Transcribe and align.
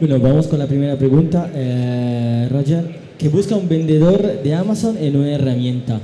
Bueno, 0.00 0.20
vamos 0.20 0.46
con 0.46 0.60
la 0.60 0.68
primera 0.68 0.94
pregunta. 0.94 1.50
Eh, 1.52 2.46
Roger, 2.52 2.84
¿qué 3.18 3.28
busca 3.28 3.56
un 3.56 3.68
vendedor 3.68 4.42
de 4.44 4.54
Amazon 4.54 4.96
en 4.96 5.16
una 5.16 5.32
herramienta? 5.32 5.98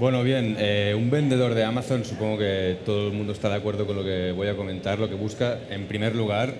Bueno, 0.00 0.24
bien, 0.24 0.56
eh, 0.58 0.92
un 0.98 1.08
vendedor 1.08 1.54
de 1.54 1.62
Amazon, 1.62 2.04
supongo 2.04 2.38
que 2.38 2.78
todo 2.84 3.06
el 3.06 3.12
mundo 3.12 3.32
está 3.32 3.48
de 3.48 3.54
acuerdo 3.54 3.86
con 3.86 3.94
lo 3.94 4.02
que 4.02 4.32
voy 4.32 4.48
a 4.48 4.56
comentar, 4.56 4.98
lo 4.98 5.08
que 5.08 5.14
busca, 5.14 5.60
en 5.70 5.86
primer 5.86 6.16
lugar, 6.16 6.52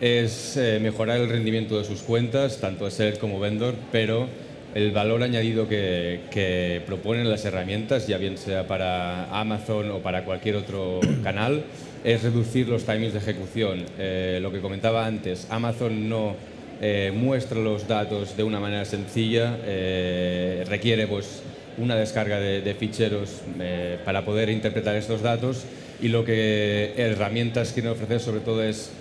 es 0.00 0.56
eh, 0.56 0.78
mejorar 0.80 1.20
el 1.20 1.28
rendimiento 1.28 1.76
de 1.76 1.84
sus 1.84 2.00
cuentas, 2.00 2.56
tanto 2.58 2.86
de 2.86 2.90
ser 2.90 3.18
como 3.18 3.38
vendor, 3.38 3.74
pero 3.92 4.28
el 4.74 4.92
valor 4.92 5.22
añadido 5.22 5.68
que, 5.68 6.20
que, 6.30 6.80
proponen 6.86 7.28
las 7.28 7.44
herramientas, 7.44 8.06
ya 8.06 8.16
bien 8.16 8.38
sea 8.38 8.66
para 8.66 9.26
Amazon 9.38 9.90
o 9.90 9.98
para 9.98 10.24
cualquier 10.24 10.56
otro 10.56 11.00
canal, 11.22 11.64
es 12.06 12.22
reducir 12.22 12.68
los 12.68 12.84
timings 12.84 13.12
de 13.14 13.18
ejecución. 13.18 13.84
Eh, 13.98 14.38
lo 14.40 14.52
que 14.52 14.60
comentaba 14.60 15.04
antes, 15.04 15.48
Amazon 15.50 16.08
no 16.08 16.36
eh, 16.80 17.12
muestra 17.12 17.58
los 17.58 17.88
datos 17.88 18.36
de 18.36 18.44
una 18.44 18.60
manera 18.60 18.84
sencilla, 18.84 19.58
eh, 19.64 20.64
requiere 20.68 21.08
pues, 21.08 21.42
una 21.78 21.96
descarga 21.96 22.38
de, 22.38 22.74
ficheros 22.74 23.42
para 24.04 24.24
poder 24.24 24.50
interpretar 24.50 24.94
estos 24.94 25.20
datos 25.20 25.64
y 26.00 26.08
lo 26.08 26.24
que 26.24 26.94
herramientas 26.96 27.72
quieren 27.72 27.90
ofrecer 27.90 28.20
sobre 28.20 28.40
todo 28.40 28.62
es 28.62 28.92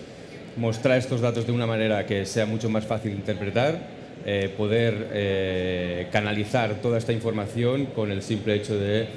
mostrar 0.58 0.98
estos 0.98 1.22
datos 1.22 1.46
de 1.46 1.52
una 1.52 1.68
manera 1.68 2.05
que 2.08 2.26
sea 2.26 2.48
mucho 2.48 2.70
más 2.70 2.85
fácil 2.85 3.12
de 3.12 3.18
interpretar, 3.18 3.80
poder 4.58 6.10
canalizar 6.12 6.82
toda 6.82 6.98
esta 6.98 7.13
información 7.13 7.85
con 7.85 8.12
el 8.12 8.22
simple 8.22 8.55
hecho 8.55 8.77
de 8.77 9.08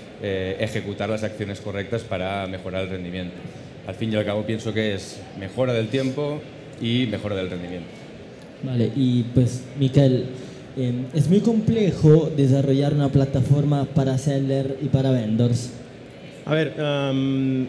ejecutar 0.61 1.09
las 1.09 1.25
acciones 1.25 1.61
correctas 1.61 2.03
para 2.03 2.47
mejorar 2.47 2.85
el 2.85 2.91
rendimiento. 2.91 3.35
Al 3.89 3.95
fin 3.95 4.13
y 4.13 4.17
al 4.17 4.25
cabo 4.27 4.45
pienso 4.45 4.75
que 4.75 4.93
es 4.93 5.19
mejora 5.41 5.73
del 5.73 5.89
tiempo 5.89 6.43
y 6.79 7.07
mejora 7.07 7.35
del 7.37 7.49
rendimiento. 7.49 7.89
Vale, 8.63 8.91
y 8.95 9.23
pues 9.35 9.65
Miquel, 9.79 10.27
es 11.15 11.31
muy 11.31 11.41
complejo 11.41 12.31
desarrollar 12.37 12.93
una 12.93 13.09
plataforma 13.09 13.87
para 13.87 14.19
seller 14.19 14.77
y 14.83 14.89
para 14.89 15.11
vendors. 15.11 15.71
A 16.45 16.53
ver, 16.53 16.75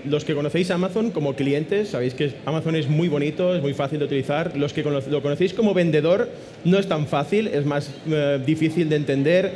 los 0.05 0.25
que 0.25 0.35
conocéis 0.35 0.71
Amazon 0.71 1.11
como 1.11 1.35
clientes, 1.35 1.87
sabéis 1.87 2.15
que 2.15 2.33
Amazon 2.45 2.75
es 2.75 2.89
muy 2.89 3.07
bonito, 3.07 3.55
es 3.55 3.61
muy 3.61 3.73
fácil 3.73 3.99
de 3.99 4.05
utilizar. 4.05 4.57
Los 4.57 4.73
que 4.73 4.83
lo 4.83 5.21
conocéis 5.21 5.53
como 5.53 5.73
vendedor, 5.73 6.29
no 6.65 6.79
es 6.79 6.87
tan 6.87 7.07
fácil, 7.07 7.47
es 7.47 7.65
más 7.65 7.91
eh, 8.11 8.41
difícil 8.45 8.89
de 8.89 8.97
entender. 8.97 9.51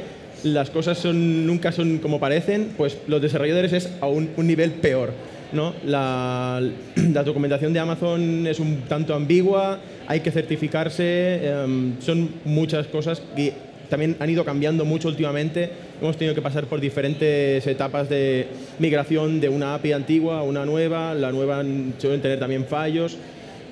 Las 0.45 0.69
cosas 0.69 0.97
son, 0.97 1.45
nunca 1.45 1.73
son 1.73 1.97
como 1.97 2.21
parecen, 2.21 2.71
pues 2.77 2.97
los 3.07 3.21
desarrolladores 3.21 3.73
es 3.73 3.89
a 3.99 4.07
un, 4.07 4.29
nivel 4.37 4.71
peor. 4.71 5.11
¿No? 5.51 5.73
La, 5.85 6.61
la, 6.95 7.23
documentación 7.23 7.73
de 7.73 7.79
Amazon 7.79 8.47
es 8.47 8.59
un 8.59 8.81
tanto 8.87 9.13
ambigua, 9.13 9.79
hay 10.07 10.21
que 10.21 10.31
certificarse, 10.31 11.41
em, 11.43 11.99
son 11.99 12.29
muchas 12.45 12.87
cosas 12.87 13.21
que 13.35 13.53
también 13.89 14.15
han 14.19 14.29
ido 14.29 14.43
cambiando 14.43 14.85
mucho 14.85 15.07
últimamente. 15.07 15.69
Hemos 16.01 16.17
tenido 16.17 16.33
que 16.33 16.41
pasar 16.41 16.65
por 16.65 16.81
diferentes 16.81 17.67
etapas 17.67 18.09
de 18.09 18.47
migración 18.79 19.39
de 19.39 19.49
una 19.49 19.75
API 19.75 19.91
antigua 19.91 20.39
a 20.39 20.41
una 20.43 20.65
nueva. 20.65 21.13
La 21.13 21.31
nueva 21.31 21.63
suelen 21.99 22.19
tener 22.19 22.39
también 22.39 22.65
fallos. 22.65 23.17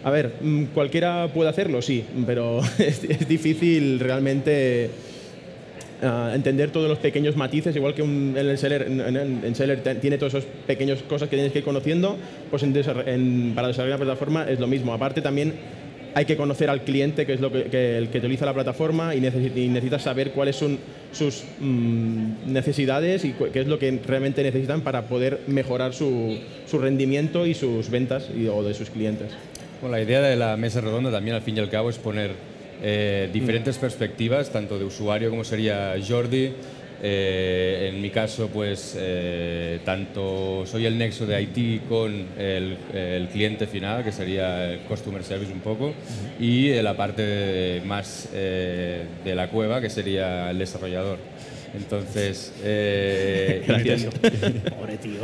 A 0.03 0.11
ver, 0.11 0.33
mm, 0.41 0.65
¿cualquiera 0.73 1.27
puede 1.33 1.49
hacerlo? 1.49 1.81
Sí, 1.81 2.03
pero 2.25 2.61
es, 2.77 3.27
difícil 3.27 3.99
realmente 3.99 4.89
entender 6.01 6.71
todos 6.71 6.89
los 6.89 6.97
pequeños 6.97 7.35
matices, 7.35 7.75
igual 7.75 7.93
que 7.93 8.01
en 8.01 8.35
el 8.35 8.57
seller, 8.57 8.87
en, 8.87 9.55
seller 9.55 9.81
tiene 9.99 10.17
todas 10.17 10.33
esas 10.33 10.49
pequeñas 10.65 11.03
cosas 11.03 11.29
que 11.29 11.35
tienes 11.35 11.51
que 11.51 11.59
ir 11.59 11.65
conociendo, 11.65 12.17
pues 12.49 12.63
para 12.63 13.67
desarrollar 13.67 13.97
una 13.97 13.97
plataforma 13.97 14.45
es 14.49 14.59
lo 14.59 14.67
mismo. 14.67 14.93
Aparte 14.93 15.21
también 15.21 15.53
hay 16.13 16.25
que 16.25 16.35
conocer 16.35 16.69
al 16.69 16.81
cliente, 16.81 17.25
que 17.25 17.33
es 17.33 17.39
lo 17.39 17.51
que, 17.51 17.97
el 17.97 18.09
que 18.09 18.17
utiliza 18.17 18.45
la 18.45 18.53
plataforma, 18.53 19.15
y, 19.15 19.21
necesitas 19.21 20.01
saber 20.01 20.31
cuáles 20.31 20.55
son 20.55 20.79
sus 21.11 21.43
mm, 21.59 22.51
necesidades 22.51 23.23
y 23.25 23.33
qué 23.53 23.59
es 23.59 23.67
lo 23.67 23.79
que 23.79 23.99
realmente 24.05 24.43
necesitan 24.43 24.81
para 24.81 25.03
poder 25.03 25.41
mejorar 25.47 25.93
su, 25.93 26.39
rendimiento 26.73 27.45
y 27.45 27.53
sus 27.53 27.89
ventas 27.89 28.29
o 28.51 28.63
de 28.63 28.73
sus 28.73 28.89
clientes. 28.89 29.31
La 29.87 30.01
idea 30.01 30.21
de 30.21 30.35
la 30.35 30.57
mesa 30.57 30.81
redonda 30.81 31.11
también, 31.11 31.35
al 31.35 31.41
fin 31.41 31.57
y 31.57 31.59
al 31.59 31.69
cabo, 31.69 31.89
es 31.89 31.97
poner 31.97 32.31
eh, 32.81 33.29
diferentes 33.31 33.77
perspectivas, 33.77 34.51
tanto 34.51 34.77
de 34.77 34.85
usuario 34.85 35.29
como 35.29 35.43
sería 35.43 35.95
Jordi, 36.05 36.51
eh, 37.03 37.89
en 37.91 37.99
mi 37.99 38.11
caso, 38.11 38.47
pues 38.49 38.95
eh, 38.95 39.79
tanto 39.83 40.65
soy 40.67 40.85
el 40.85 40.99
nexo 40.99 41.25
de 41.25 41.41
IT 41.41 41.87
con 41.89 42.27
el, 42.37 42.77
cliente 43.31 43.65
final, 43.65 44.03
que 44.03 44.11
sería 44.11 44.71
el 44.71 44.79
Customer 44.81 45.23
Service 45.23 45.51
un 45.51 45.61
poco, 45.61 45.93
y 46.39 46.71
la 46.73 46.95
parte 46.95 47.81
más 47.85 48.29
eh, 48.33 49.05
de 49.23 49.35
la 49.35 49.49
cueva, 49.49 49.81
que 49.81 49.89
sería 49.89 50.51
el 50.51 50.59
desarrollador. 50.59 51.17
Entonces, 51.73 52.53
Gracias. 53.67 54.05
Pobre 54.77 54.97
tío. 54.97 55.21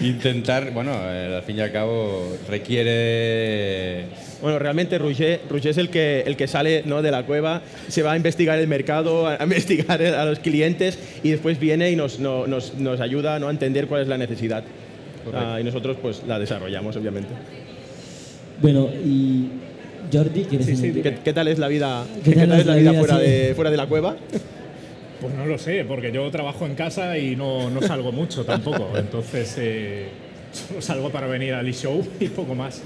Intentar, 0.00 0.72
bueno, 0.72 0.92
al 0.92 1.42
fin 1.42 1.58
y 1.58 1.60
al 1.60 1.72
cabo 1.72 2.36
requiere 2.48 4.06
bueno, 4.44 4.58
realmente 4.58 4.98
Roger, 4.98 5.40
es 5.64 5.78
el 5.78 5.88
que, 5.88 6.22
el 6.26 6.36
que 6.36 6.46
sale 6.46 6.82
¿no? 6.84 7.00
de 7.00 7.10
la 7.10 7.24
cueva, 7.24 7.62
se 7.88 8.02
va 8.02 8.12
a 8.12 8.16
investigar 8.18 8.58
el 8.58 8.68
mercado, 8.68 9.26
a, 9.26 9.38
investigar 9.42 10.02
a 10.02 10.26
los 10.26 10.38
clientes 10.38 10.98
y 11.22 11.30
después 11.30 11.58
viene 11.58 11.90
y 11.90 11.96
nos, 11.96 12.18
nos, 12.18 12.74
nos 12.74 13.00
ayuda 13.00 13.38
¿no? 13.38 13.48
a 13.48 13.50
entender 13.50 13.86
cuál 13.86 14.02
es 14.02 14.08
la 14.08 14.18
necesidad. 14.18 14.62
Ah, 15.32 15.56
y 15.58 15.64
nosotros 15.64 15.96
pues 16.02 16.24
la 16.28 16.38
desarrollamos, 16.38 16.94
obviamente. 16.94 17.30
Bueno, 18.60 18.90
y 19.02 19.48
Jordi, 20.12 20.44
¿quieres 20.44 20.66
sí, 20.66 20.76
sí, 20.76 20.92
¿Qué, 20.92 21.32
tal 21.32 21.48
es 21.48 21.58
la 21.58 21.68
vida, 21.68 22.04
¿qué 22.22 22.32
tal 22.32 22.60
es 22.60 22.66
la 22.66 22.76
vida, 22.76 22.92
fuera, 22.92 23.18
de, 23.18 23.54
fuera 23.54 23.70
de 23.70 23.76
la 23.78 23.86
cueva? 23.86 24.14
Pues 25.20 25.34
no 25.34 25.46
lo 25.46 25.58
sé, 25.58 25.84
porque 25.84 26.12
yo 26.12 26.30
trabajo 26.30 26.66
en 26.66 26.74
casa 26.74 27.16
y 27.18 27.36
no, 27.36 27.70
no 27.70 27.80
salgo 27.82 28.12
mucho 28.12 28.44
tampoco. 28.44 28.90
Entonces, 28.96 29.54
eh, 29.58 30.08
solo 30.52 30.82
salgo 30.82 31.10
para 31.10 31.26
venir 31.26 31.54
al 31.54 31.68
e-show 31.68 32.06
y 32.20 32.28
poco 32.28 32.54
más. 32.54 32.82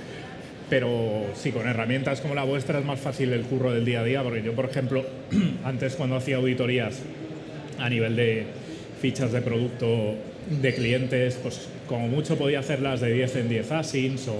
Pero 0.70 1.24
sí, 1.34 1.50
con 1.50 1.66
herramientas 1.66 2.20
como 2.20 2.34
la 2.34 2.44
vuestra 2.44 2.78
es 2.78 2.84
más 2.84 3.00
fácil 3.00 3.32
el 3.32 3.42
curro 3.42 3.72
del 3.72 3.84
día 3.84 4.00
a 4.00 4.04
día, 4.04 4.22
porque 4.22 4.42
yo, 4.42 4.52
por 4.52 4.66
ejemplo, 4.66 5.04
antes 5.64 5.94
cuando 5.94 6.16
hacía 6.16 6.36
auditorías 6.36 7.00
a 7.78 7.88
nivel 7.88 8.16
de 8.16 8.44
fichas 9.00 9.32
de 9.32 9.40
producto 9.40 10.14
de 10.50 10.74
clientes, 10.74 11.38
pues 11.42 11.68
como 11.86 12.08
mucho 12.08 12.36
podía 12.36 12.60
hacerlas 12.60 13.00
de 13.00 13.12
10 13.12 13.36
en 13.36 13.48
10 13.48 13.72
asins 13.72 14.28
o, 14.28 14.36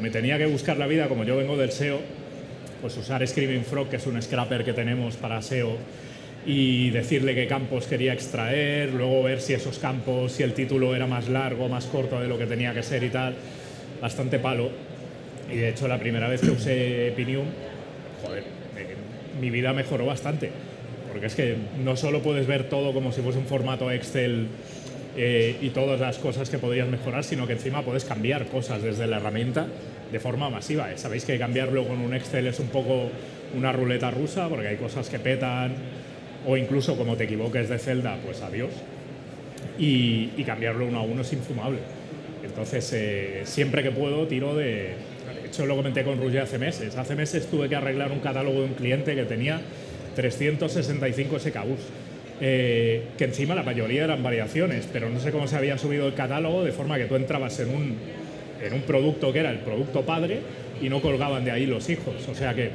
me 0.00 0.10
tenía 0.10 0.38
que 0.38 0.46
buscar 0.46 0.76
la 0.76 0.86
vida, 0.86 1.08
como 1.08 1.24
yo 1.24 1.36
vengo 1.36 1.56
del 1.56 1.72
SEO, 1.72 1.98
pues 2.80 2.96
usar 2.96 3.26
Screaming 3.26 3.64
Frog, 3.64 3.88
que 3.88 3.96
es 3.96 4.06
un 4.06 4.20
scrapper 4.20 4.64
que 4.64 4.72
tenemos 4.72 5.16
para 5.16 5.42
SEO, 5.42 5.76
y 6.46 6.90
decirle 6.90 7.34
qué 7.34 7.46
campos 7.46 7.86
quería 7.86 8.12
extraer, 8.12 8.92
luego 8.92 9.22
ver 9.22 9.40
si 9.40 9.52
esos 9.52 9.78
campos, 9.78 10.32
si 10.32 10.42
el 10.42 10.54
título 10.54 10.94
era 10.94 11.06
más 11.06 11.28
largo, 11.28 11.68
más 11.68 11.86
corto 11.86 12.20
de 12.20 12.28
lo 12.28 12.38
que 12.38 12.46
tenía 12.46 12.72
que 12.72 12.82
ser 12.82 13.02
y 13.04 13.10
tal. 13.10 13.34
Bastante 14.00 14.38
palo. 14.38 14.70
Y 15.52 15.56
de 15.56 15.70
hecho, 15.70 15.88
la 15.88 15.98
primera 15.98 16.28
vez 16.28 16.40
que 16.40 16.50
usé 16.50 17.12
Pinium, 17.16 17.46
joder, 18.22 18.44
mi 19.40 19.50
vida 19.50 19.72
mejoró 19.72 20.06
bastante. 20.06 20.50
Porque 21.10 21.26
es 21.26 21.34
que 21.34 21.56
no 21.82 21.96
solo 21.96 22.22
puedes 22.22 22.46
ver 22.46 22.68
todo 22.68 22.92
como 22.92 23.12
si 23.12 23.22
fuese 23.22 23.38
un 23.38 23.46
formato 23.46 23.90
Excel 23.90 24.46
eh, 25.16 25.56
y 25.60 25.70
todas 25.70 25.98
las 26.00 26.18
cosas 26.18 26.50
que 26.50 26.58
podrías 26.58 26.88
mejorar, 26.88 27.24
sino 27.24 27.46
que 27.46 27.54
encima 27.54 27.82
puedes 27.82 28.04
cambiar 28.04 28.46
cosas 28.46 28.82
desde 28.82 29.06
la 29.06 29.16
herramienta 29.16 29.66
de 30.12 30.20
forma 30.20 30.50
masiva. 30.50 30.90
¿eh? 30.92 30.98
Sabéis 30.98 31.24
que 31.24 31.38
cambiarlo 31.38 31.86
con 31.86 32.00
un 32.00 32.14
Excel 32.14 32.46
es 32.46 32.60
un 32.60 32.68
poco 32.68 33.10
una 33.56 33.72
ruleta 33.72 34.10
rusa, 34.10 34.48
porque 34.48 34.68
hay 34.68 34.76
cosas 34.76 35.08
que 35.08 35.18
petan, 35.18 35.74
o 36.48 36.56
incluso 36.56 36.96
como 36.96 37.14
te 37.14 37.24
equivoques 37.24 37.68
de 37.68 37.78
celda, 37.78 38.16
pues 38.24 38.40
adiós. 38.40 38.70
Y, 39.78 40.30
y 40.36 40.44
cambiarlo 40.44 40.86
uno 40.86 40.98
a 40.98 41.02
uno 41.02 41.20
es 41.20 41.32
infumable. 41.34 41.78
Entonces, 42.42 42.90
eh, 42.94 43.42
siempre 43.44 43.82
que 43.82 43.90
puedo, 43.90 44.26
tiro 44.26 44.56
de, 44.56 44.94
hecho 45.44 45.66
lo 45.66 45.76
comenté 45.76 46.04
con 46.04 46.18
Roger 46.18 46.40
hace 46.40 46.58
meses. 46.58 46.96
Hace 46.96 47.14
meses 47.14 47.46
tuve 47.50 47.68
que 47.68 47.76
arreglar 47.76 48.10
un 48.10 48.20
catálogo 48.20 48.60
de 48.60 48.64
un 48.64 48.74
cliente 48.74 49.14
que 49.14 49.24
tenía 49.24 49.60
365 50.16 51.38
SKUs. 51.38 51.80
Eh, 52.40 53.08
que 53.18 53.24
encima 53.24 53.54
la 53.54 53.62
mayoría 53.62 54.04
eran 54.04 54.22
variaciones, 54.22 54.88
pero 54.90 55.10
no 55.10 55.20
sé 55.20 55.32
cómo 55.32 55.48
se 55.48 55.56
había 55.56 55.76
subido 55.76 56.06
el 56.06 56.14
catálogo 56.14 56.64
de 56.64 56.72
forma 56.72 56.96
que 56.96 57.04
tú 57.04 57.16
entrabas 57.16 57.60
en 57.60 57.68
un, 57.68 57.96
en 58.64 58.72
un 58.72 58.82
producto 58.82 59.32
que 59.32 59.40
era 59.40 59.50
el 59.50 59.58
producto 59.58 60.02
padre 60.02 60.38
y 60.80 60.88
no 60.88 61.02
colgaban 61.02 61.44
de 61.44 61.50
ahí 61.50 61.66
los 61.66 61.90
hijos. 61.90 62.14
O 62.26 62.34
sea 62.34 62.54
que 62.54 62.70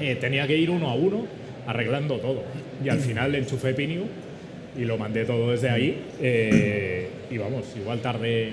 eh, 0.00 0.16
tenía 0.16 0.46
que 0.46 0.56
ir 0.56 0.70
uno 0.70 0.88
a 0.88 0.94
uno 0.94 1.26
arreglando 1.66 2.16
todo. 2.18 2.42
Y 2.82 2.88
al 2.88 3.00
final 3.00 3.32
le 3.32 3.38
enchufé 3.38 3.74
Piniu 3.74 4.04
y 4.76 4.84
lo 4.84 4.96
mandé 4.96 5.24
todo 5.24 5.50
desde 5.50 5.70
ahí. 5.70 6.02
Eh, 6.20 7.08
y 7.30 7.38
vamos, 7.38 7.66
igual 7.76 8.00
tardé 8.00 8.52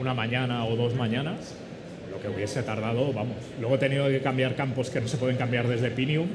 una 0.00 0.14
mañana 0.14 0.64
o 0.64 0.76
dos 0.76 0.94
mañanas 0.94 1.54
que 2.20 2.28
hubiese 2.28 2.62
tardado, 2.62 3.12
vamos. 3.12 3.36
Luego 3.60 3.76
he 3.76 3.78
tenido 3.78 4.06
que 4.08 4.20
cambiar 4.20 4.54
campos 4.54 4.90
que 4.90 5.00
no 5.00 5.08
se 5.08 5.16
pueden 5.16 5.36
cambiar 5.36 5.68
desde 5.68 5.90
Pinium 5.90 6.26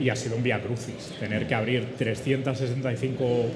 y 0.00 0.08
ha 0.08 0.16
sido 0.16 0.36
un 0.36 0.42
vía 0.42 0.60
crucis. 0.60 1.12
Tener 1.18 1.46
que 1.46 1.54
abrir 1.54 1.96
365 1.96 3.46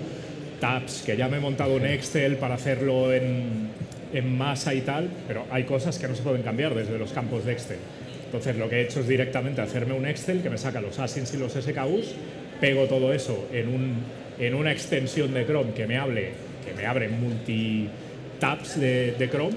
tabs, 0.61 1.03
que 1.05 1.17
ya 1.17 1.29
me 1.29 1.39
he 1.39 1.41
montado 1.41 1.75
un 1.75 1.87
Excel 1.87 2.37
para 2.37 2.55
hacerlo 2.55 3.13
en, 3.13 3.69
en 4.13 4.37
masa 4.37 4.75
y 4.75 4.81
tal, 4.81 5.09
pero 5.27 5.45
hay 5.51 5.65
cosas 5.65 5.99
que 5.99 6.09
no 6.09 6.15
se 6.15 6.23
pueden 6.23 6.43
cambiar 6.43 6.75
desde 6.75 6.99
los 6.99 7.13
campos 7.13 7.45
de 7.45 7.53
Excel. 7.53 7.79
Entonces 8.27 8.57
lo 8.57 8.69
que 8.69 8.77
he 8.77 8.83
hecho 8.83 9.01
es 9.01 9.09
directamente 9.09 9.61
hacerme 9.61 9.95
un 9.95 10.07
Excel 10.07 10.43
que 10.43 10.51
me 10.51 10.59
saca 10.59 10.81
los 10.81 10.99
ASINs 10.99 11.35
y 11.35 11.37
los 11.37 11.53
SKUs, 11.53 12.15
pego 12.63 12.87
todo 12.87 13.13
eso 13.13 13.49
en, 13.53 13.67
un, 13.67 13.95
en 14.39 14.55
una 14.55 14.71
extensión 14.71 15.35
de 15.35 15.45
Chrome 15.45 15.73
que 15.73 15.85
me 15.89 15.99
hable, 15.99 16.31
que 16.65 16.73
me 16.81 16.87
abre 16.87 17.09
multi 17.09 17.89
tabs 18.39 18.79
de, 18.79 19.17
de 19.19 19.29
Chrome 19.29 19.57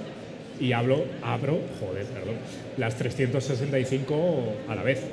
y 0.60 0.72
hablo, 0.72 1.06
abro, 1.22 1.60
joder, 1.80 2.06
perdón, 2.06 2.34
las 2.78 2.96
365 2.96 4.56
a 4.68 4.74
la 4.74 4.82
vez. 4.82 5.04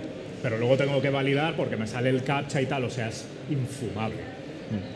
Pero 0.43 0.57
luego 0.57 0.79
tengo 0.79 1.03
que 1.03 1.11
validar 1.11 1.55
porque 1.55 1.77
me 1.77 1.87
sale 1.87 2.09
el 2.09 2.23
captcha 2.23 2.63
y 2.63 2.67
tal, 2.67 2.85
o 2.87 2.91
sea, 2.91 3.09
es 3.09 3.27
infumable. 3.51 4.23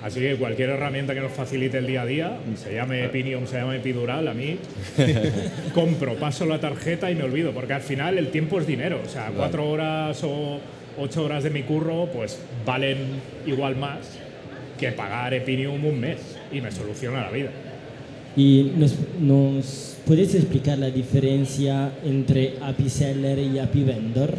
Así 0.03 0.21
que 0.21 0.37
cualquier 0.37 0.71
herramienta 0.71 1.13
que 1.13 1.21
nos 1.21 1.33
facilite 1.33 1.77
el 1.77 1.87
día 1.87 2.01
a 2.01 2.07
día, 2.07 2.39
se 2.57 2.75
llame 2.75 3.05
Epinium, 3.05 3.47
se 3.47 3.59
llame 3.59 3.77
Epidural, 3.77 4.27
a 4.27 4.33
mí 4.33 4.59
compro, 5.75 6.15
paso 6.15 6.47
la 6.47 6.59
tarjeta 6.59 7.11
y 7.11 7.15
me 7.15 7.25
olvido, 7.25 7.53
porque 7.53 7.75
al 7.75 7.83
final 7.83 8.17
el 8.17 8.31
tiempo 8.31 8.59
es 8.59 8.67
dinero. 8.67 9.03
O 9.05 9.09
sea, 9.09 9.31
cuatro 9.37 9.69
horas 9.69 10.19
o 10.25 10.61
ocho 10.99 11.25
horas 11.25 11.45
de 11.45 11.51
mi 11.51 11.63
curro, 11.63 12.07
pues 12.13 12.39
valen 12.65 12.99
igual 13.47 13.77
más 13.77 13.99
que 14.79 14.93
pagar 14.93 15.33
Epinium 15.35 15.85
un 15.85 16.01
mes 16.01 16.19
y 16.53 16.61
me 16.61 16.71
soluciona 16.71 17.23
la 17.23 17.31
vida. 17.31 17.51
¿Y 18.37 18.73
nos, 18.77 18.95
nos 19.21 19.97
puedes 20.07 20.35
explicar 20.35 20.79
la 20.79 20.91
diferencia 20.91 21.91
entre 22.05 22.55
API 22.61 22.91
Seller 22.91 23.39
y 23.39 23.59
API 23.59 23.83
Vendor? 23.85 24.35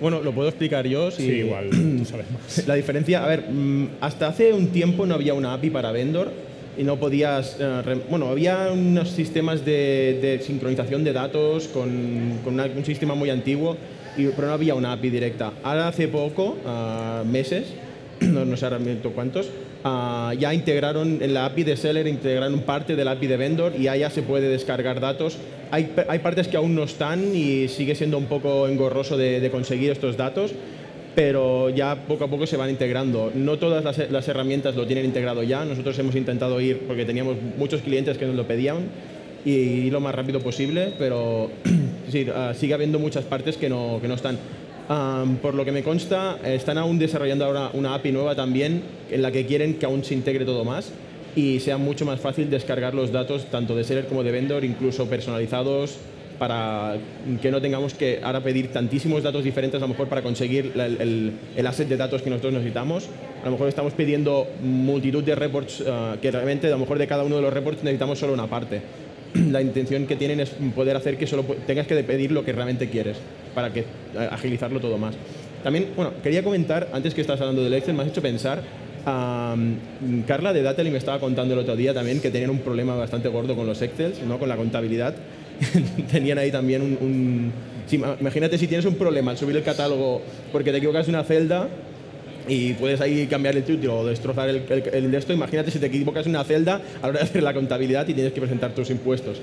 Bueno, 0.00 0.22
lo 0.22 0.32
puedo 0.32 0.48
explicar 0.48 0.86
yo. 0.86 1.10
Si 1.10 1.24
Sí, 1.26 1.32
igual 1.32 1.68
tú 1.70 2.04
sabes 2.06 2.24
más. 2.30 2.64
La 2.66 2.74
diferencia, 2.74 3.22
a 3.22 3.28
ver, 3.28 3.44
mm, 3.50 3.88
hasta 4.00 4.28
hace 4.28 4.54
un 4.54 4.68
tiempo 4.68 5.04
no 5.04 5.14
había 5.14 5.34
una 5.34 5.52
API 5.52 5.68
para 5.68 5.92
Vendor 5.92 6.32
y 6.78 6.84
no 6.84 6.96
podías, 6.96 7.58
eh, 7.60 7.98
bueno, 8.08 8.28
había 8.28 8.70
unos 8.72 9.10
sistemas 9.10 9.62
de, 9.66 10.18
de 10.22 10.40
sincronización 10.42 11.04
de 11.04 11.12
datos 11.12 11.68
con, 11.68 12.38
con 12.42 12.54
una- 12.54 12.64
un 12.74 12.84
sistema 12.86 13.14
muy 13.14 13.28
antiguo, 13.28 13.76
y- 14.16 14.26
pero 14.28 14.48
no 14.48 14.52
había 14.54 14.74
una 14.74 14.92
API 14.92 15.10
directa. 15.10 15.52
Ahora 15.62 15.88
hace 15.88 16.08
poco, 16.08 16.56
ah, 16.66 17.22
meses, 17.26 17.66
no, 18.20 18.44
no 18.44 18.56
sé 18.56 18.64
ahora 18.66 18.78
cuántos, 19.14 19.48
ah, 19.84 20.32
ya 20.38 20.52
integraron 20.52 21.18
en 21.22 21.34
la 21.34 21.46
API 21.46 21.64
de 21.64 21.76
Seller, 21.76 22.06
integraron 22.06 22.60
parte 22.60 22.96
de 22.96 23.04
la 23.04 23.12
API 23.12 23.26
de 23.26 23.36
Vendor 23.36 23.72
y 23.78 23.84
ya 23.84 24.10
se 24.10 24.22
puede 24.22 24.48
descargar 24.48 25.00
datos. 25.00 25.38
Hay, 25.70 25.92
hay 26.08 26.18
partes 26.18 26.48
que 26.48 26.56
aún 26.56 26.74
no 26.74 26.82
están 26.82 27.34
y 27.34 27.68
sigue 27.68 27.94
siendo 27.94 28.18
un 28.18 28.26
poco 28.26 28.66
engorroso 28.66 29.16
de, 29.16 29.40
de 29.40 29.50
conseguir 29.50 29.90
estos 29.92 30.16
datos, 30.16 30.52
pero 31.14 31.70
ya 31.70 31.94
poco 32.06 32.24
a 32.24 32.28
poco 32.28 32.46
se 32.46 32.56
van 32.56 32.70
integrando. 32.70 33.30
No 33.34 33.58
todas 33.58 33.84
las, 33.84 34.10
las 34.10 34.28
herramientas 34.28 34.74
lo 34.76 34.86
tienen 34.86 35.04
integrado 35.04 35.42
ya. 35.42 35.64
Nosotros 35.64 35.98
hemos 35.98 36.14
intentado 36.16 36.60
ir, 36.60 36.80
porque 36.86 37.04
teníamos 37.04 37.36
muchos 37.58 37.82
clientes 37.82 38.18
que 38.18 38.26
nos 38.26 38.34
lo 38.34 38.46
pedían, 38.46 38.78
y 39.44 39.50
ir 39.86 39.92
lo 39.92 40.00
más 40.00 40.14
rápido 40.14 40.40
posible, 40.40 40.92
pero 40.98 41.50
sí, 42.10 42.26
ah, 42.34 42.52
sigue 42.54 42.74
habiendo 42.74 42.98
muchas 42.98 43.24
partes 43.24 43.56
que 43.56 43.68
no, 43.68 43.98
que 44.00 44.08
no 44.08 44.14
están. 44.14 44.38
Am, 44.88 45.36
por 45.36 45.54
lo 45.54 45.64
que 45.64 45.70
me 45.72 45.82
consta, 45.84 46.38
están 46.44 46.76
aún 46.78 46.98
desarrollando 46.98 47.44
ahora 47.44 47.70
una 47.74 47.94
API 47.94 48.10
nueva 48.12 48.34
también, 48.34 48.82
en 49.10 49.22
la 49.22 49.30
que 49.30 49.46
quieren 49.46 49.74
que 49.74 49.86
aún 49.86 50.02
se 50.02 50.14
integre 50.14 50.44
todo 50.44 50.64
más 50.64 50.90
y 51.36 51.60
sea 51.60 51.78
mucho 51.78 52.04
más 52.04 52.18
fácil 52.20 52.50
descargar 52.50 52.92
los 52.92 53.12
datos 53.12 53.44
tanto 53.52 53.76
de 53.76 53.84
seller 53.84 54.06
como 54.06 54.24
de 54.24 54.32
vendor, 54.32 54.64
incluso 54.64 55.06
personalizados, 55.08 55.96
para 56.40 56.96
que 57.40 57.50
no 57.52 57.60
tengamos 57.60 57.92
que 57.94 58.18
ahora 58.22 58.42
pedir 58.42 58.68
tantísimos 58.72 59.22
datos 59.22 59.44
diferentes 59.44 59.76
a 59.78 59.82
lo 59.84 59.88
mejor 59.88 60.08
para 60.08 60.22
conseguir 60.22 60.72
el, 60.74 60.80
el- 61.00 61.32
el 61.54 61.66
asset 61.66 61.86
de 61.86 61.96
datos 61.98 62.22
que 62.22 62.30
nosotros 62.30 62.54
necesitamos. 62.54 63.08
A 63.42 63.44
lo 63.44 63.52
mejor 63.52 63.68
estamos 63.68 63.92
pidiendo 63.92 64.46
multitud 64.62 65.22
de 65.22 65.34
reports 65.34 65.84
ah, 65.86 66.16
que 66.20 66.30
realmente 66.30 66.66
a 66.66 66.70
lo 66.70 66.78
mejor 66.78 66.98
de 66.98 67.06
cada 67.06 67.22
uno 67.24 67.36
de 67.36 67.42
los 67.42 67.52
reports 67.52 67.84
necesitamos 67.84 68.18
solo 68.18 68.32
una 68.32 68.46
parte. 68.48 68.80
La 69.50 69.62
intención 69.62 70.06
que 70.06 70.16
tienen 70.16 70.40
es 70.40 70.50
poder 70.74 70.96
hacer 70.96 71.16
que 71.16 71.26
solo 71.26 71.44
tengas 71.66 71.86
que 71.86 71.94
pedir 72.02 72.32
lo 72.32 72.44
que 72.44 72.52
realmente 72.52 72.88
quieres 72.88 73.16
para 73.54 73.72
que 73.72 73.80
eh, 73.80 73.84
agilizarlo 74.30 74.80
todo 74.80 74.98
más. 74.98 75.14
También, 75.62 75.88
bueno, 75.94 76.12
quería 76.22 76.42
comentar, 76.42 76.88
antes 76.92 77.14
que 77.14 77.20
estás 77.20 77.40
hablando 77.40 77.62
del 77.62 77.74
Excel, 77.74 77.94
me 77.94 78.02
has 78.02 78.08
hecho 78.08 78.22
pensar, 78.22 78.62
am, 79.04 79.74
Carla 80.26 80.52
de 80.52 80.62
Dately 80.62 80.90
me 80.90 80.98
estaba 80.98 81.20
contando 81.20 81.54
el 81.54 81.60
otro 81.60 81.76
día 81.76 81.92
también 81.92 82.20
que 82.20 82.30
tenían 82.30 82.50
un 82.50 82.60
problema 82.60 82.94
bastante 82.96 83.28
gordo 83.28 83.54
con 83.54 83.66
los 83.66 83.80
Excels, 83.82 84.22
¿no? 84.26 84.38
con 84.38 84.48
la 84.48 84.56
contabilidad. 84.56 85.14
tenían 86.10 86.38
ahí 86.38 86.50
también 86.50 86.82
un... 86.82 86.98
un- 87.00 87.52
imagínate 88.20 88.56
si 88.56 88.66
tienes 88.68 88.86
un 88.86 88.94
problema 88.94 89.32
al 89.32 89.36
subir 89.36 89.56
el 89.56 89.62
catálogo 89.64 90.22
porque 90.52 90.70
te 90.70 90.78
equivocas 90.78 91.08
una 91.08 91.24
celda 91.24 91.68
y 92.48 92.72
puedes 92.74 93.00
ahí 93.00 93.26
cambiar 93.26 93.56
el 93.56 93.62
título 93.64 94.00
o 94.00 94.06
destrozar 94.06 94.48
el, 94.48 94.62
el, 94.68 94.82
el 94.92 95.10
de 95.10 95.18
esto. 95.18 95.32
Imagínate 95.32 95.70
si 95.70 95.78
te 95.78 95.86
equivocas 95.86 96.26
en 96.26 96.30
una 96.30 96.44
celda 96.44 96.80
a 96.98 97.02
la 97.02 97.08
hora 97.08 97.18
de 97.20 97.24
hacer 97.24 97.42
la 97.42 97.54
contabilidad 97.54 98.06
y 98.08 98.14
tienes 98.14 98.32
que 98.32 98.40
presentar 98.40 98.72
tus 98.74 98.90
impuestos. 98.90 99.40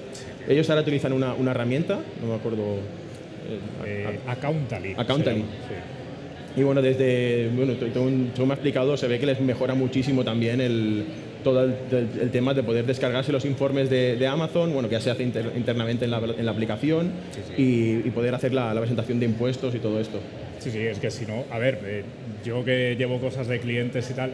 Ellos 0.47 0.69
ahora 0.69 0.81
utilizan 0.81 1.13
una, 1.13 1.33
una 1.33 1.51
herramienta, 1.51 1.99
no 2.21 2.27
me 2.29 2.35
acuerdo... 2.35 2.63
eh, 3.85 3.85
Eh, 3.85 4.19
Accountally. 4.97 5.39
sí. 5.41 6.59
y 6.59 6.63
bueno, 6.63 6.81
desde, 6.81 7.49
bueno, 7.55 7.73
según, 7.79 8.31
me 8.47 8.51
ha 8.51 8.55
explicado, 8.55 8.97
se 8.97 9.07
ve 9.07 9.19
que 9.19 9.25
les 9.25 9.39
mejora 9.39 9.73
muchísimo 9.75 10.23
también 10.23 10.59
el, 10.59 11.05
todo 11.43 11.63
el, 11.63 11.75
el- 11.91 12.21
el 12.23 12.31
tema 12.31 12.53
de 12.55 12.63
poder 12.63 12.85
descargarse 12.85 13.31
los 13.31 13.45
informes 13.45 13.89
de, 13.89 14.15
de 14.17 14.27
Amazon, 14.27 14.73
bueno, 14.73 14.89
que 14.89 14.95
ya 14.95 15.01
se 15.01 15.11
hace 15.11 15.23
inter- 15.23 15.51
internamente 15.55 16.05
en 16.05 16.11
la, 16.11 16.17
en 16.17 16.45
la 16.45 16.51
aplicación, 16.51 17.11
Y, 17.57 18.07
y 18.07 18.11
poder 18.13 18.33
hacer 18.35 18.53
la, 18.53 18.73
la 18.73 18.79
presentación 18.81 19.19
de 19.19 19.25
impuestos 19.27 19.75
y 19.75 19.79
todo 19.79 19.99
esto. 19.99 20.19
Sí, 20.67 20.73
sí, 20.73 20.85
es 20.85 20.99
que 20.99 21.09
si 21.09 21.25
no, 21.25 21.45
a 21.49 21.59
ver, 21.59 21.79
eh, 21.85 22.03
yo 22.43 22.65
que 22.65 22.97
llevo 22.97 23.21
cosas 23.21 23.47
de 23.47 23.57
clientes 23.61 24.11
y 24.11 24.13
tal, 24.13 24.33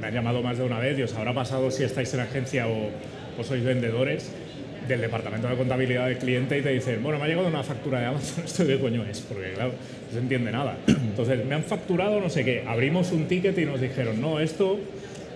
me 0.00 0.06
han 0.06 0.14
llamado 0.14 0.40
más 0.40 0.58
de 0.58 0.62
una 0.62 0.78
vez 0.78 0.96
y 0.96 1.02
os 1.02 1.12
habrá 1.14 1.34
pasado 1.34 1.72
si 1.72 1.82
estáis 1.82 2.14
en 2.14 2.20
agencia 2.20 2.68
o, 2.68 3.42
sois 3.42 3.64
vendedores 3.64 4.30
del 4.86 5.00
departamento 5.00 5.48
de 5.48 5.56
contabilidad 5.56 6.06
del 6.06 6.18
cliente 6.18 6.56
y 6.56 6.62
te 6.62 6.68
dicen, 6.68 7.02
bueno, 7.02 7.18
me 7.18 7.24
ha 7.24 7.28
llegado 7.28 7.48
una 7.48 7.64
factura 7.64 7.98
de 7.98 8.06
Amazon, 8.06 8.44
¿esto 8.44 8.64
qué 8.64 8.78
coño 8.78 9.04
es? 9.06 9.22
Porque 9.22 9.54
claro, 9.54 9.72
no 9.72 10.12
se 10.12 10.18
entiende 10.18 10.52
nada. 10.52 10.76
Entonces, 10.86 11.44
me 11.44 11.56
han 11.56 11.64
facturado 11.64 12.20
no 12.20 12.30
sé 12.30 12.44
qué, 12.44 12.62
abrimos 12.64 13.10
un 13.10 13.26
ticket 13.26 13.58
y 13.58 13.64
nos 13.64 13.80
dijeron, 13.80 14.20
no, 14.20 14.38
esto 14.38 14.78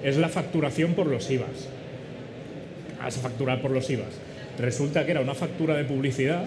es 0.04 0.16
la 0.16 0.28
facturación 0.28 0.94
por 0.94 1.08
los 1.08 1.28
IVAs. 1.28 1.68
Vas 3.02 3.18
a 3.18 3.20
facturar 3.20 3.60
por 3.60 3.72
los 3.72 3.90
IVAs. 3.90 4.14
Resulta 4.60 5.04
que 5.04 5.10
era 5.10 5.22
una 5.22 5.34
factura 5.34 5.76
de 5.76 5.82
publicidad 5.82 6.44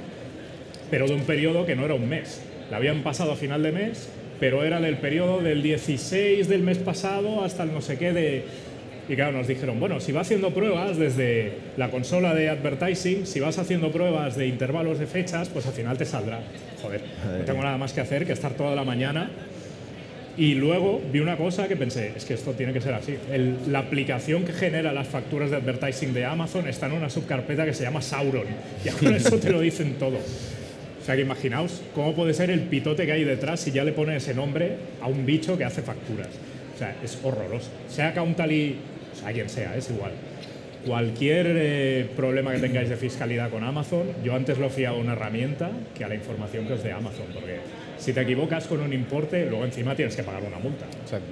pero 0.94 1.08
de 1.08 1.16
un 1.16 1.24
periodo 1.24 1.66
que 1.66 1.76
no 1.76 1.86
era 1.86 1.96
un 1.96 2.08
mes. 2.08 2.40
La 2.74 2.78
habían 2.78 3.04
pasado 3.04 3.34
a 3.34 3.36
final 3.36 3.62
de 3.62 3.72
mes, 3.72 4.10
pero 4.40 4.64
era 4.64 4.82
del 4.82 4.98
periodo 4.98 5.44
del 5.44 5.62
16 5.62 6.48
del 6.48 6.64
mes 6.64 6.80
pasado 6.80 7.44
hasta 7.44 7.62
el 7.62 7.72
no 7.72 7.82
sé 7.82 8.00
qué 8.00 8.12
de... 8.14 8.44
Y 9.08 9.14
claro, 9.14 9.34
nos 9.38 9.48
dijeron, 9.48 9.80
bueno, 9.80 10.00
si 10.00 10.12
va 10.12 10.22
haciendo 10.22 10.50
pruebas 10.56 10.98
desde 10.98 11.52
la 11.78 11.92
consola 11.92 12.34
de 12.34 12.50
advertising, 12.50 13.28
si 13.28 13.40
vas 13.40 13.60
haciendo 13.60 13.92
pruebas 13.92 14.38
de 14.38 14.48
intervalos 14.48 14.98
de 14.98 15.06
fechas, 15.06 15.50
pues 15.50 15.68
al 15.68 15.74
final 15.74 16.00
te 16.00 16.06
saldrá. 16.06 16.40
Joder, 16.82 17.02
no 17.38 17.46
tengo 17.46 17.62
nada 17.62 17.78
más 17.78 17.94
que 17.94 18.02
hacer 18.02 18.26
que 18.26 18.34
estar 18.34 18.54
toda 18.54 18.74
la 18.74 18.84
mañana. 18.84 19.30
Y 20.36 20.56
luego 20.56 21.00
vi 21.12 21.20
una 21.20 21.38
cosa 21.38 21.68
que 21.68 21.76
pensé, 21.76 22.14
es 22.18 22.26
que 22.26 22.34
esto 22.34 22.54
tiene 22.54 22.74
que 22.74 22.82
ser 22.82 22.96
así. 22.96 23.16
El- 23.32 23.56
la 23.72 23.80
aplicación 23.80 24.46
que 24.46 24.52
genera 24.54 24.92
las 24.92 25.08
facturas 25.08 25.52
de 25.52 25.58
advertising 25.58 26.12
de 26.12 26.26
Amazon 26.26 26.68
está 26.68 26.88
en 26.88 26.94
una 26.94 27.12
subcarpeta 27.12 27.66
que 27.66 27.74
se 27.76 27.84
llama 27.84 28.02
Sauron. 28.02 28.48
Y 28.84 28.90
con 28.90 29.14
eso 29.14 29.38
te 29.38 29.52
lo 29.52 29.60
dicen 29.62 29.94
todo. 30.00 30.18
O 31.04 31.06
sea 31.06 31.18
que 31.18 31.22
imaginaos 31.22 31.82
cómo 31.94 32.14
puede 32.16 32.34
ser 32.34 32.50
el 32.50 32.62
pitote 32.62 33.06
que 33.06 33.12
hay 33.12 33.26
detrás 33.26 33.60
si 33.60 33.72
ya 33.72 33.84
le 33.84 33.92
pone 33.92 34.16
ese 34.16 34.34
nombre 34.34 34.78
a 35.02 35.08
un 35.08 35.26
bicho 35.26 35.58
que 35.58 35.66
hace 35.66 35.82
facturas. 35.82 36.30
O 36.74 36.78
sea, 36.78 36.96
es 37.04 37.20
horroroso. 37.22 37.70
Sea 37.90 38.14
Countally, 38.14 38.78
o 39.14 39.20
sea, 39.20 39.34
quien 39.34 39.50
sea, 39.50 39.76
es 39.76 39.90
igual. 39.90 40.14
Cualquier 40.88 41.48
eh, 41.50 42.10
problema 42.16 42.54
que 42.54 42.60
tengáis 42.60 42.88
de 42.88 42.96
fiscalidad 42.96 43.50
con 43.50 43.66
Amazon, 43.66 44.04
yo 44.24 44.34
antes 44.34 44.58
lo 44.58 44.70
fui 44.70 44.86
a 44.86 44.94
una 44.94 45.12
herramienta 45.12 45.72
que 45.94 46.06
a 46.06 46.08
la 46.08 46.16
información 46.16 46.68
que 46.68 46.74
os 46.74 46.84
de 46.84 46.94
Amazon, 46.94 47.26
porque 47.34 47.58
si 47.98 48.14
te 48.14 48.22
equivocas 48.22 48.66
con 48.68 48.80
un 48.80 48.94
importe, 48.94 49.46
luego 49.46 49.66
encima 49.66 49.98
tienes 49.98 50.16
que 50.16 50.24
pagar 50.24 50.44
una 50.44 50.60
multa. 50.60 50.86
Exacto. 50.86 51.28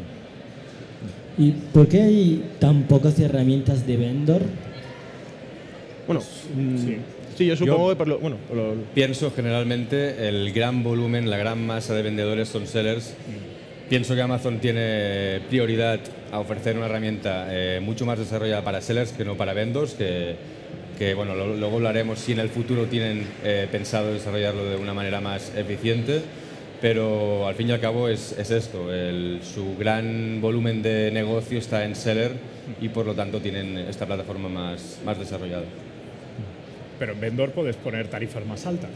¿Y 1.38 1.52
por 1.52 1.88
qué 1.88 2.02
hay 2.02 2.44
tan 2.60 2.84
pocas 2.84 3.18
herramientas 3.22 3.88
de 3.88 3.96
vendor? 3.96 4.42
Bueno, 6.08 6.22
mm, 6.58 6.78
Sí. 6.78 6.98
Sí, 7.38 7.46
yo 7.48 7.56
supongo 7.56 7.90
que 7.90 7.96
por 7.96 8.08
lo, 8.08 8.20
bueno, 8.20 8.38
por 8.48 8.58
lo- 8.58 8.74
Pienso 8.94 9.32
generalmente 9.36 10.28
el 10.28 10.52
gran 10.54 10.84
volumen, 10.84 11.30
la 11.30 11.38
gran 11.38 11.66
masa 11.66 11.94
de 11.94 12.02
vendedores 12.02 12.48
son 12.50 12.68
sellers. 12.68 13.14
Pienso 13.90 14.16
que 14.16 14.22
Amazon 14.22 14.60
tiene 14.60 15.42
prioridad 15.50 16.00
a 16.32 16.40
ofrecer 16.40 16.78
una 16.78 16.86
herramienta 16.86 17.48
eh, 17.50 17.80
mucho 17.82 18.06
más 18.06 18.18
desarrollada 18.20 18.64
para 18.64 18.80
sellers 18.82 19.12
que 19.12 19.26
no 19.26 19.36
para 19.36 19.54
vendors, 19.54 19.94
que, 19.96 20.36
que, 20.98 21.14
bueno, 21.14 21.36
lo- 21.36 21.58
luego 21.58 21.76
hablaremos 21.76 22.20
si 22.20 22.32
en 22.32 22.40
el 22.40 22.48
futuro 22.50 22.86
tienen 22.86 23.26
eh, 23.44 23.68
pensado 23.70 24.14
desarrollarlo 24.14 24.64
de 24.64 24.78
una 24.78 24.94
manera 24.94 25.20
más 25.20 25.52
eficiente, 25.58 26.22
pero 26.80 27.48
al 27.48 27.56
fin 27.56 27.68
y 27.68 27.74
al 27.74 27.82
cabo 27.82 28.08
es, 28.08 28.32
es 28.40 28.50
esto, 28.52 28.94
el- 28.94 29.40
su 29.44 29.76
gran 29.78 30.40
volumen 30.40 30.82
de 30.82 31.12
negocio 31.12 31.60
está 31.60 31.84
en 31.84 31.96
seller 31.96 32.32
y 32.80 32.88
por 32.90 33.06
lo 33.06 33.14
tanto 33.14 33.42
tienen 33.42 33.78
esta 33.78 34.06
plataforma 34.06 34.48
más, 34.48 35.00
más 35.06 35.20
desarrollada. 35.20 35.64
Pero 37.02 37.14
en 37.14 37.20
Vendor 37.20 37.50
puedes 37.50 37.76
poner 37.78 38.10
tarifas 38.10 38.46
más 38.46 38.68
altas. 38.68 38.92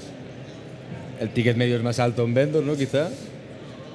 El 1.20 1.30
ticket 1.30 1.58
medio 1.58 1.76
es 1.76 1.82
más 1.82 1.98
alto 1.98 2.24
en 2.24 2.36
vendor, 2.36 2.64
¿no? 2.64 2.76
Quizá. 2.76 3.10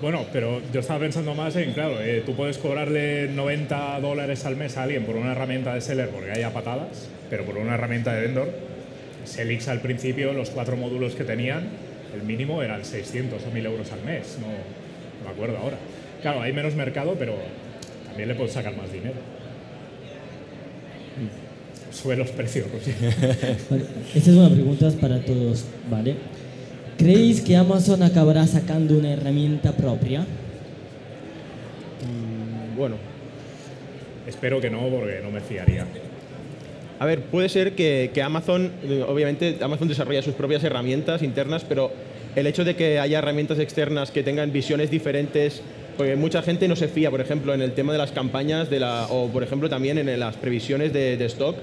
Bueno, 0.03 0.27
pero 0.33 0.61
yo 0.73 0.81
estaba 0.81 0.99
pensando 0.99 1.33
más 1.37 1.55
en, 1.55 1.73
claro, 1.75 2.01
eh, 2.01 2.25
tú 2.27 2.35
puedes 2.35 2.59
cobrarle 2.59 3.29
90 3.29 4.01
dólares 4.01 4.45
al 4.47 4.57
mes 4.57 4.77
a 4.77 4.83
alguien 4.83 5.05
por 5.05 5.15
una 5.15 5.31
herramienta 5.31 5.77
de 5.77 5.81
seller 5.81 6.09
porque 6.09 6.33
haya 6.33 6.53
patadas, 6.53 7.09
pero 7.31 7.45
por 7.45 7.57
una 7.57 7.75
herramienta 7.75 8.13
de 8.13 8.23
vendor, 8.23 8.51
Selix 9.27 9.69
al 9.69 9.81
principio, 9.81 10.33
los 10.33 10.51
cuatro 10.51 10.77
módulos 10.77 11.15
que 11.15 11.23
tenían, 11.23 11.69
el 12.13 12.25
mínimo 12.25 12.65
eran 12.65 12.85
600 12.85 13.41
o 13.47 13.51
1000 13.53 13.67
euros 13.67 13.93
al 13.93 14.03
mes, 14.03 14.39
no, 14.41 14.49
no 14.49 15.25
me 15.25 15.31
acuerdo 15.31 15.57
ahora. 15.57 15.77
Claro, 16.21 16.43
hay 16.43 16.53
menos 16.53 16.75
mercado, 16.75 17.15
pero 17.17 17.37
también 18.09 18.29
le 18.29 18.35
puedes 18.35 18.55
sacar 18.55 18.77
más 18.77 18.93
dinero. 18.93 19.21
Sube 22.01 22.17
los 22.17 22.31
precios. 22.31 22.67
Vale, 23.71 23.85
esta 24.15 24.31
es 24.31 24.37
una 24.37 24.51
pregunta 24.51 24.89
para 25.01 25.21
todos, 25.25 25.65
¿vale? 25.91 26.15
¿Creéis 26.97 27.41
que 27.41 27.57
Amazon 27.57 28.03
acabará 28.03 28.47
sacando 28.47 28.99
una 28.99 29.13
herramienta 29.13 29.73
propia? 29.73 30.21
Mm, 30.21 30.25
Bueno, 32.77 32.97
Espero 34.27 34.61
que 34.61 34.71
no, 34.71 34.81
porque 34.89 35.21
no 35.23 35.31
me 35.31 35.41
fiaría. 35.41 35.87
A 37.01 37.07
ver, 37.07 37.23
puede 37.23 37.49
ser 37.49 37.75
que, 37.75 38.11
que 38.15 38.23
Amazon, 38.23 38.71
eh, 38.85 39.05
obviamente 39.07 39.57
Amazon 39.61 39.89
desarrolla 39.89 40.23
sus 40.23 40.35
propias 40.35 40.63
herramientas 40.63 41.23
internas, 41.23 41.65
pero 41.69 41.91
el 42.37 42.47
hecho 42.47 42.65
de 42.65 42.77
que 42.77 43.01
haya 43.01 43.19
herramientas 43.19 43.59
externas 43.59 44.11
que 44.11 44.23
tengan 44.23 44.53
visiones 44.53 44.91
diferentes, 44.91 45.63
porque 46.01 46.17
mucha 46.17 46.41
gente 46.41 46.67
no 46.67 46.77
se 46.77 46.89
fía, 46.89 47.11
por 47.11 47.21
ejemplo, 47.21 47.53
en 47.53 47.61
el 47.61 47.73
tema 47.73 47.93
de 47.93 47.99
las 47.99 48.11
campañas 48.11 48.71
de 48.71 48.81
la, 48.81 49.07
o 49.11 49.29
por 49.29 49.43
ejemplo 49.43 49.69
también 49.69 49.99
en 49.99 50.19
las 50.19 50.35
previsiones 50.39 50.95
de, 50.95 51.23
stock, 51.27 51.57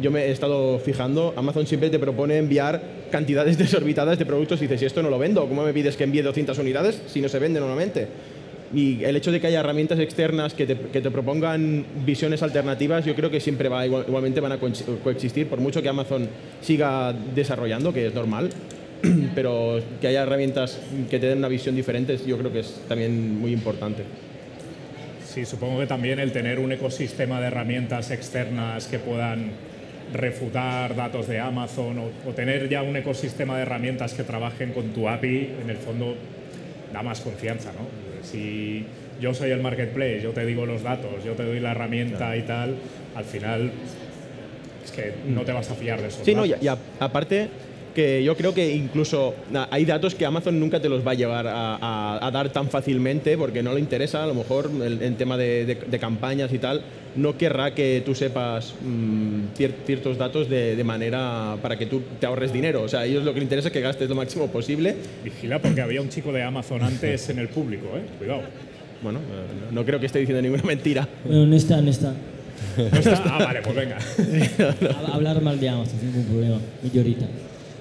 yo 0.00 0.10
me 0.10 0.22
he 0.24 0.30
estado 0.30 0.78
fijando, 0.78 1.34
Amazon 1.36 1.66
siempre 1.66 1.90
te 1.90 1.98
propone 1.98 2.38
enviar 2.38 2.80
cantidades 3.10 3.58
desorbitadas 3.64 4.18
de 4.18 4.24
productos 4.24 4.60
y 4.60 4.64
dices, 4.64 4.80
si 4.80 4.86
esto 4.86 5.02
no 5.02 5.10
lo 5.10 5.18
vendo, 5.18 5.46
¿cómo 5.46 5.62
me 5.62 5.74
pides 5.74 5.98
que 5.98 6.04
envíe 6.04 6.22
200 6.22 6.56
unidades 6.56 7.02
si 7.06 7.20
no 7.20 7.28
se 7.28 7.38
vende 7.38 7.60
normalmente? 7.60 8.06
Y 8.74 9.04
el 9.04 9.14
hecho 9.14 9.30
de 9.30 9.42
que 9.42 9.48
haya 9.48 9.60
herramientas 9.60 9.98
externas 9.98 10.54
que 10.54 10.64
te, 10.64 10.74
que 10.74 11.02
te 11.02 11.10
propongan 11.10 11.84
visiones 12.06 12.42
alternativas, 12.42 13.04
yo 13.04 13.14
creo 13.14 13.30
que 13.30 13.40
siempre 13.40 13.68
va, 13.68 13.84
igual- 13.84 14.06
igualmente 14.08 14.40
van 14.40 14.52
a 14.52 14.58
coex- 14.58 14.84
coexistir, 15.04 15.48
por 15.48 15.60
mucho 15.60 15.82
que 15.82 15.90
Amazon 15.90 16.26
siga 16.62 17.14
desarrollando, 17.34 17.92
que 17.92 18.06
es 18.06 18.14
normal, 18.14 18.48
pero 19.34 19.80
que 20.00 20.06
haya 20.08 20.22
herramientas 20.22 20.78
que 21.10 21.18
te 21.18 21.26
den 21.26 21.38
una 21.38 21.48
visión 21.48 21.74
diferente, 21.76 22.16
yo 22.26 22.38
creo 22.38 22.52
que 22.52 22.60
es 22.60 22.80
también 22.88 23.38
muy 23.40 23.52
importante. 23.52 24.02
Sí, 25.26 25.44
supongo 25.46 25.80
que 25.80 25.86
también 25.86 26.18
el 26.20 26.30
tener 26.32 26.58
un 26.58 26.72
ecosistema 26.72 27.40
de 27.40 27.46
herramientas 27.46 28.10
externas 28.10 28.86
que 28.86 28.98
puedan 28.98 29.50
refutar 30.12 30.94
datos 30.94 31.26
de 31.26 31.40
Amazon 31.40 31.98
o, 31.98 32.28
o 32.28 32.32
tener 32.34 32.68
ya 32.68 32.82
un 32.82 32.96
ecosistema 32.96 33.56
de 33.56 33.62
herramientas 33.62 34.12
que 34.12 34.24
trabajen 34.24 34.72
con 34.72 34.88
tu 34.90 35.08
API, 35.08 35.50
en 35.62 35.70
el 35.70 35.76
fondo 35.78 36.14
da 36.92 37.02
más 37.02 37.20
confianza, 37.20 37.70
¿no? 37.72 37.86
Si 38.22 38.84
yo 39.22 39.32
soy 39.32 39.50
el 39.50 39.60
marketplace, 39.62 40.20
yo 40.22 40.32
te 40.32 40.44
digo 40.44 40.66
los 40.66 40.82
datos, 40.82 41.24
yo 41.24 41.32
te 41.32 41.44
doy 41.44 41.60
la 41.60 41.70
herramienta 41.70 42.36
y 42.36 42.42
tal, 42.42 42.74
al 43.14 43.24
final 43.24 43.72
es 44.84 44.90
que 44.92 45.12
no 45.28 45.42
te 45.42 45.52
vas 45.52 45.70
a 45.70 45.74
fiar 45.74 46.02
de 46.02 46.08
eso. 46.08 46.20
Sí, 46.24 46.34
no, 46.34 46.44
y, 46.44 46.54
y 46.60 46.68
a- 46.68 46.76
aparte 47.00 47.48
que 47.94 48.22
yo 48.24 48.36
creo 48.36 48.54
que 48.54 48.74
incluso 48.74 49.34
hay 49.70 49.84
datos 49.84 50.14
que 50.14 50.24
Amazon 50.24 50.58
nunca 50.58 50.80
te 50.80 50.88
los 50.88 51.06
va 51.06 51.10
a 51.10 51.14
llevar 51.14 51.46
a, 51.46 51.76
a- 51.76 52.26
a 52.26 52.30
dar 52.30 52.50
tan 52.50 52.68
fácilmente 52.70 53.36
porque 53.36 53.62
no 53.62 53.74
le 53.74 53.80
interesa, 53.80 54.24
a 54.24 54.26
lo 54.26 54.34
mejor 54.34 54.70
el 54.82 55.14
tema 55.16 55.36
de, 55.36 55.64
de- 55.66 55.74
de 55.74 55.98
campañas 55.98 56.52
y 56.52 56.58
tal, 56.58 56.82
no 57.16 57.36
querrá 57.36 57.74
que 57.74 58.02
tú 58.06 58.14
sepas 58.14 58.74
mm, 58.82 59.54
cier- 59.58 59.74
ciertos 59.84 60.16
datos 60.16 60.48
de, 60.48 60.74
de 60.76 60.84
manera 60.84 61.56
para 61.60 61.76
que 61.76 61.84
tú 61.86 62.00
te 62.18 62.24
ahorres 62.26 62.52
dinero. 62.52 62.82
O 62.82 62.88
sea, 62.88 63.00
a 63.00 63.04
ellos 63.06 63.22
lo 63.24 63.32
que 63.34 63.40
les 63.40 63.44
interesa 63.44 63.68
es 63.68 63.72
que 63.72 63.80
gastes 63.82 64.08
lo 64.08 64.14
máximo 64.14 64.46
posible. 64.46 64.96
Vigila 65.22 65.60
porque 65.60 65.82
había 65.82 66.00
un 66.00 66.08
chico 66.08 66.32
de 66.32 66.42
Amazon 66.42 66.82
antes 66.82 67.28
en 67.28 67.38
el 67.38 67.48
público, 67.48 67.86
¿eh? 67.96 68.02
Cuidado. 68.18 68.40
Bueno, 69.02 69.18
eh, 69.18 69.70
no 69.72 69.84
creo 69.84 70.00
que 70.00 70.06
esté 70.06 70.20
diciendo 70.20 70.40
ninguna 70.40 70.62
mentira. 70.62 71.06
Bueno, 71.24 71.46
no 71.46 71.56
está, 71.56 71.80
no 71.82 71.90
está. 71.90 72.14
¿No 72.78 72.84
está? 72.98 73.22
Ah, 73.26 73.44
vale, 73.44 73.60
pues 73.60 73.74
venga. 73.76 73.98
Hablar 75.12 75.42
mal 75.42 75.58
de 75.60 75.68
Amazon, 75.68 75.98
sin 76.00 76.08
ningún 76.12 76.24
problema. 76.26 76.58
Y 76.92 76.96
ahorita. 76.96 77.26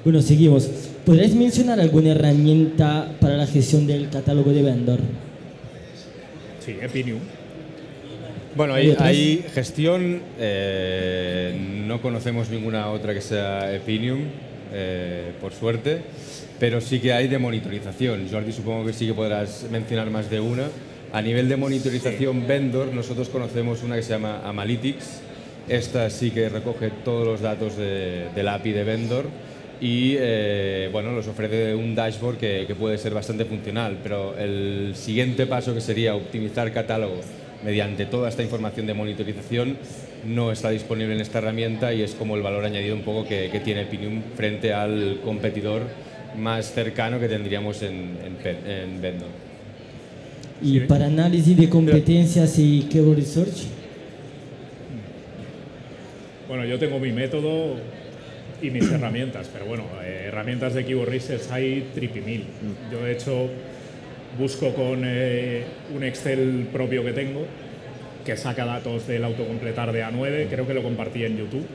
Bueno, 0.03 0.20
seguimos. 0.24 0.67
¿Podríais 1.05 1.36
mencionar 1.36 1.79
alguna 1.79 2.12
herramienta 2.12 3.08
para 3.20 3.38
la 3.38 3.46
gestión 3.46 3.86
del 3.86 4.10
catálogo 4.10 4.51
de 4.51 4.63
vendor? 4.63 5.00
Sí, 6.65 6.75
Epinium. 6.81 7.20
Bueno, 8.55 8.74
¿Hay 8.74 9.46
gestión, 9.53 10.22
eh, 10.39 11.55
no 11.86 12.01
conocemos 12.01 12.50
ninguna 12.50 12.89
otra 12.89 13.13
que 13.13 13.22
sea 13.22 13.74
Epinium, 13.74 14.22
eh, 14.74 15.34
por 15.39 15.53
suerte, 15.53 16.01
pero 16.60 16.81
sí 16.81 17.00
que 17.00 17.13
hay 17.13 17.27
de 17.27 17.38
monitorización. 17.38 18.27
Jordi, 18.29 18.51
supongo 18.51 18.88
que 18.88 18.93
sí 18.93 19.05
que 19.05 19.13
podrás 19.13 19.67
mencionar 19.72 20.10
más 20.10 20.31
de 20.31 20.39
una. 20.39 20.63
A 21.13 21.22
nivel 21.22 21.48
de 21.48 21.58
monitorización 21.58 22.48
vendor, 22.48 22.91
nosotros 22.91 23.29
conocemos 23.29 23.84
una 23.84 23.98
que 23.98 24.03
se 24.03 24.13
llama 24.13 24.41
Amalytics. 24.46 25.22
Esta 25.70 26.10
sí 26.10 26.31
que 26.31 26.50
recoge 26.50 26.89
todos 27.05 27.27
los 27.27 27.41
datos 27.41 27.77
de, 27.77 28.29
del 28.36 28.48
API 28.48 28.72
de 28.72 28.84
vendor 28.84 29.25
y 29.81 30.15
eh, 30.19 30.89
bueno, 30.91 31.11
nos 31.11 31.27
ofrece 31.27 31.73
un 31.73 31.95
dashboard 31.95 32.38
que, 32.38 32.65
que 32.67 32.75
puede 32.75 33.00
ser 33.00 33.13
bastante 33.15 33.45
funcional, 33.45 33.97
pero 34.03 34.38
el 34.38 34.93
siguiente 34.95 35.47
paso 35.47 35.73
que 35.73 35.81
sería 35.81 36.15
optimizar 36.15 36.71
catálogo 36.71 37.19
mediante 37.65 38.05
toda 38.05 38.29
esta 38.29 38.43
información 38.43 38.85
de 38.85 38.93
monitorización 38.93 39.77
no 40.27 40.51
está 40.51 40.69
disponible 40.69 41.15
en 41.15 41.21
esta 41.21 41.39
herramienta 41.39 41.93
y 41.93 42.03
es 42.03 42.13
como 42.13 42.35
el 42.35 42.43
valor 42.43 42.63
añadido 42.63 42.95
un 42.95 43.01
poco 43.01 43.27
que, 43.27 43.50
que 43.51 43.59
tiene 43.59 43.85
Pinium 43.85 44.21
frente 44.35 44.71
al 44.71 45.19
competidor 45.23 45.81
más 46.38 46.71
cercano 46.71 47.19
que 47.19 47.27
tendríamos 47.27 47.81
en, 47.81 48.17
en, 48.23 48.69
en 48.69 49.01
Vendor. 49.01 49.29
Y 50.61 50.81
para 50.81 51.07
análisis 51.07 51.57
de 51.57 51.67
competencias 51.67 52.59
y 52.59 52.83
keyword 52.83 53.17
research, 53.17 53.65
Bueno, 56.51 56.65
yo 56.65 56.77
tengo 56.77 57.00
mi 57.00 57.13
método 57.13 57.77
y 58.62 58.70
mis 58.70 58.91
herramientas, 58.91 59.50
pero 59.51 59.65
bueno, 59.65 59.86
eh, 60.03 60.25
herramientas 60.27 60.74
de 60.74 60.86
Keyword 60.86 61.10
Research 61.10 61.50
hay 61.51 61.89
tripimil. 61.94 62.46
Yo, 62.91 63.03
de 63.03 63.12
hecho, 63.12 63.50
busco 64.38 64.74
con 64.74 65.01
eh, 65.03 65.63
un 65.96 66.03
Excel 66.03 66.68
propio 66.72 67.03
que 67.03 67.13
tengo 67.13 67.46
que 68.24 68.38
saca 68.38 68.65
datos 68.65 69.08
del 69.08 69.24
autocompletar 69.24 69.91
de 69.91 70.03
A9, 70.03 70.48
creo 70.50 70.68
que 70.68 70.74
lo 70.74 70.84
compartí 70.84 71.25
en 71.25 71.38
YouTube. 71.38 71.65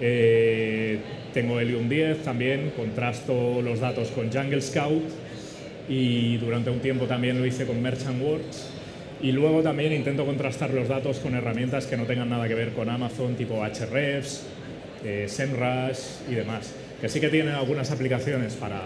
Eh, 0.00 0.98
tengo 1.34 1.60
Helium 1.60 1.88
10 1.88 2.22
también, 2.22 2.72
contrasto 2.76 3.60
los 3.62 3.80
datos 3.80 4.08
con 4.08 4.32
Jungle 4.32 4.62
Scout 4.62 5.04
y 5.88 6.36
durante 6.38 6.70
un 6.70 6.80
tiempo 6.80 7.06
también 7.06 7.38
lo 7.38 7.46
hice 7.46 7.66
con 7.66 7.80
Merchant 7.82 8.22
Works. 8.22 8.70
Y 9.20 9.32
luego 9.32 9.62
también 9.62 9.92
intento 9.92 10.24
contrastar 10.24 10.72
los 10.72 10.88
datos 10.88 11.18
con 11.18 11.34
herramientas 11.34 11.86
que 11.86 11.96
no 11.96 12.04
tengan 12.04 12.28
nada 12.28 12.46
que 12.46 12.54
ver 12.54 12.70
con 12.70 12.88
Amazon, 12.88 13.34
tipo 13.34 13.60
Hrefs, 13.64 14.46
eh, 15.04 15.26
SEMrush 15.28 15.98
y 16.30 16.34
demás. 16.34 16.72
Que 17.00 17.08
sí 17.08 17.20
que 17.20 17.28
tienen 17.28 17.54
algunas 17.54 17.90
aplicaciones 17.90 18.54
para, 18.54 18.80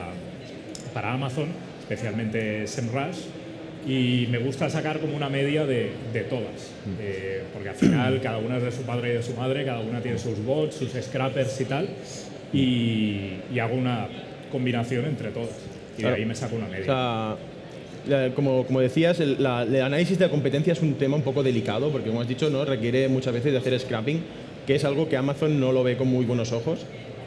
para 0.93 1.13
Amazon, 1.13 1.49
especialmente 1.81 2.67
SEMrush, 2.67 3.17
y 3.87 4.29
me 4.31 4.39
gusta 4.39 4.71
sacar 4.71 5.01
como 5.01 5.17
una 5.17 5.29
media 5.29 5.67
de, 5.67 5.91
de 6.13 6.21
todas, 6.23 6.71
Eh, 7.01 7.43
porque 7.53 7.71
al 7.71 7.75
final 7.75 8.21
cada 8.23 8.39
una 8.39 8.59
es 8.59 8.63
de 8.63 8.71
su 8.73 8.83
padre 8.83 9.11
y 9.11 9.17
de 9.17 9.23
su 9.23 9.35
madre, 9.35 9.65
cada 9.65 9.81
una 9.81 10.01
tiene 10.01 10.19
sus 10.19 10.45
bots, 10.45 10.77
sus 10.77 10.91
scrappers 10.93 11.61
y 11.61 11.65
tal, 11.65 11.89
y, 12.53 13.39
y 13.53 13.59
hago 13.59 13.75
una 13.75 14.07
combinación 14.51 15.07
entre 15.07 15.31
todas. 15.31 15.51
Y 15.97 16.01
Claro. 16.03 16.15
de 16.17 16.23
ahí 16.23 16.29
me 16.29 16.35
saco 16.35 16.57
una 16.57 16.67
media. 16.69 16.83
O 16.83 16.85
sea, 18.07 18.31
como, 18.35 18.65
como 18.67 18.81
decías, 18.81 19.21
el, 19.21 19.43
la- 19.43 19.63
el 19.63 19.81
análisis 19.83 20.19
de 20.19 20.27
la 20.27 20.31
competencia 20.31 20.73
es 20.73 20.81
un 20.83 20.95
tema 20.95 21.17
un 21.17 21.23
poco 21.23 21.43
delicado 21.43 21.91
porque, 21.91 22.09
como 22.09 22.21
has 22.21 22.29
dicho, 22.29 22.51
¿no? 22.51 22.65
requiere 22.65 23.09
muchas 23.09 23.33
veces 23.35 23.53
de 23.53 23.59
hacer 23.59 23.79
scrapping, 23.79 24.21
que 24.67 24.75
es 24.75 24.85
algo 24.85 25.09
que 25.09 25.17
Amazon 25.17 25.59
no 25.61 25.73
lo 25.73 25.83
ve 25.83 25.97
con 25.97 26.09
muy 26.09 26.25
buenos 26.25 26.53
ojos, 26.53 26.81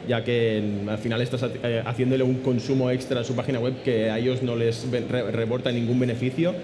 ya 0.08 0.22
que 0.24 0.62
al 0.88 0.98
final 0.98 1.20
estás 1.20 1.44
eh, 1.64 1.82
haciéndole 1.84 2.22
un 2.24 2.36
consumo 2.36 2.90
extra 2.90 3.20
a 3.20 3.24
su 3.24 3.34
página 3.34 3.58
web 3.58 3.74
que 3.84 4.10
a 4.10 4.18
ellos 4.18 4.42
no 4.42 4.54
les 4.56 4.86
reporta 5.32 5.70
ningún 5.72 5.98
beneficio. 5.98 6.54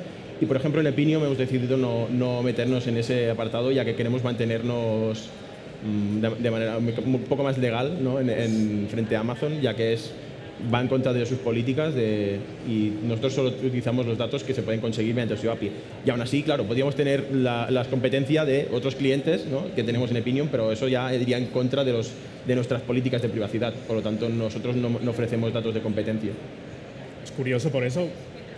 Y, 0.41 0.47
por 0.47 0.57
ejemplo, 0.57 0.81
en 0.81 0.87
Epinium 0.89 1.23
hemos 1.25 1.39
decidido 1.39 1.77
no, 1.77 2.09
no 2.11 2.43
meternos 2.43 2.87
en 2.87 2.97
ese 2.97 3.31
apartado, 3.31 3.71
ya 3.71 3.85
que 3.85 3.95
queremos 3.95 4.25
mantenernos 4.25 5.29
mm, 5.85 6.21
de, 6.21 6.51
manera 6.51 6.79
un 6.79 7.21
poco 7.29 7.45
más 7.45 7.59
legal 7.59 7.99
¿no? 8.03 8.19
en- 8.21 8.87
frente 8.91 9.15
a 9.17 9.21
Amazon, 9.21 9.61
ya 9.61 9.75
que 9.75 9.93
es 9.93 10.13
va 10.73 10.81
en 10.81 10.89
contra 10.89 11.13
de 11.13 11.25
sus 11.27 11.39
políticas 11.39 11.95
de- 11.95 12.39
y 12.69 12.93
nosotros 13.05 13.33
solo 13.33 13.49
utilizamos 13.49 14.07
los 14.07 14.17
datos 14.19 14.45
que 14.45 14.55
se 14.55 14.63
pueden 14.63 14.81
conseguir 14.81 15.15
mediante 15.15 15.37
su 15.37 15.51
API. 15.51 15.71
Y 16.07 16.11
aún 16.11 16.21
así, 16.21 16.43
claro, 16.43 16.65
podríamos 16.65 16.95
tener 16.95 17.33
la, 17.35 17.71
la 17.71 17.85
competencia 17.85 18.45
de 18.45 18.69
otros 18.73 18.95
clientes 18.95 19.47
¿no? 19.47 19.75
que 19.75 19.83
tenemos 19.83 20.11
en 20.11 20.19
Epinium, 20.19 20.49
pero 20.51 20.71
eso 20.73 20.89
ya 20.89 21.13
iría 21.15 21.39
en 21.39 21.47
contra 21.47 21.85
de, 21.85 21.93
los, 21.93 22.11
de 22.47 22.55
nuestras 22.55 22.83
políticas 22.83 23.23
de 23.23 23.29
privacidad. 23.29 23.73
Por 23.87 23.97
lo 23.97 24.03
tanto, 24.03 24.29
nosotros 24.29 24.77
no, 24.77 24.89
no 25.03 25.11
ofrecemos 25.11 25.53
datos 25.53 25.75
de 25.75 25.81
competencia. 25.81 26.31
Es 27.25 27.31
curioso 27.33 27.71
por 27.71 27.85
eso, 27.85 28.09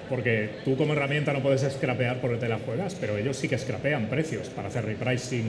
porque 0.08 0.50
tú 0.64 0.76
como 0.76 0.92
herramienta 0.92 1.32
no 1.32 1.40
puedes 1.42 1.62
scrapear 1.62 2.20
porque 2.20 2.36
te 2.38 2.48
la 2.48 2.58
juegas, 2.58 2.96
pero 3.00 3.16
ellos 3.16 3.36
sí 3.36 3.48
que 3.48 3.56
scrapean 3.58 4.06
precios 4.08 4.48
para 4.48 4.68
hacer 4.68 4.84
repricing 4.84 5.44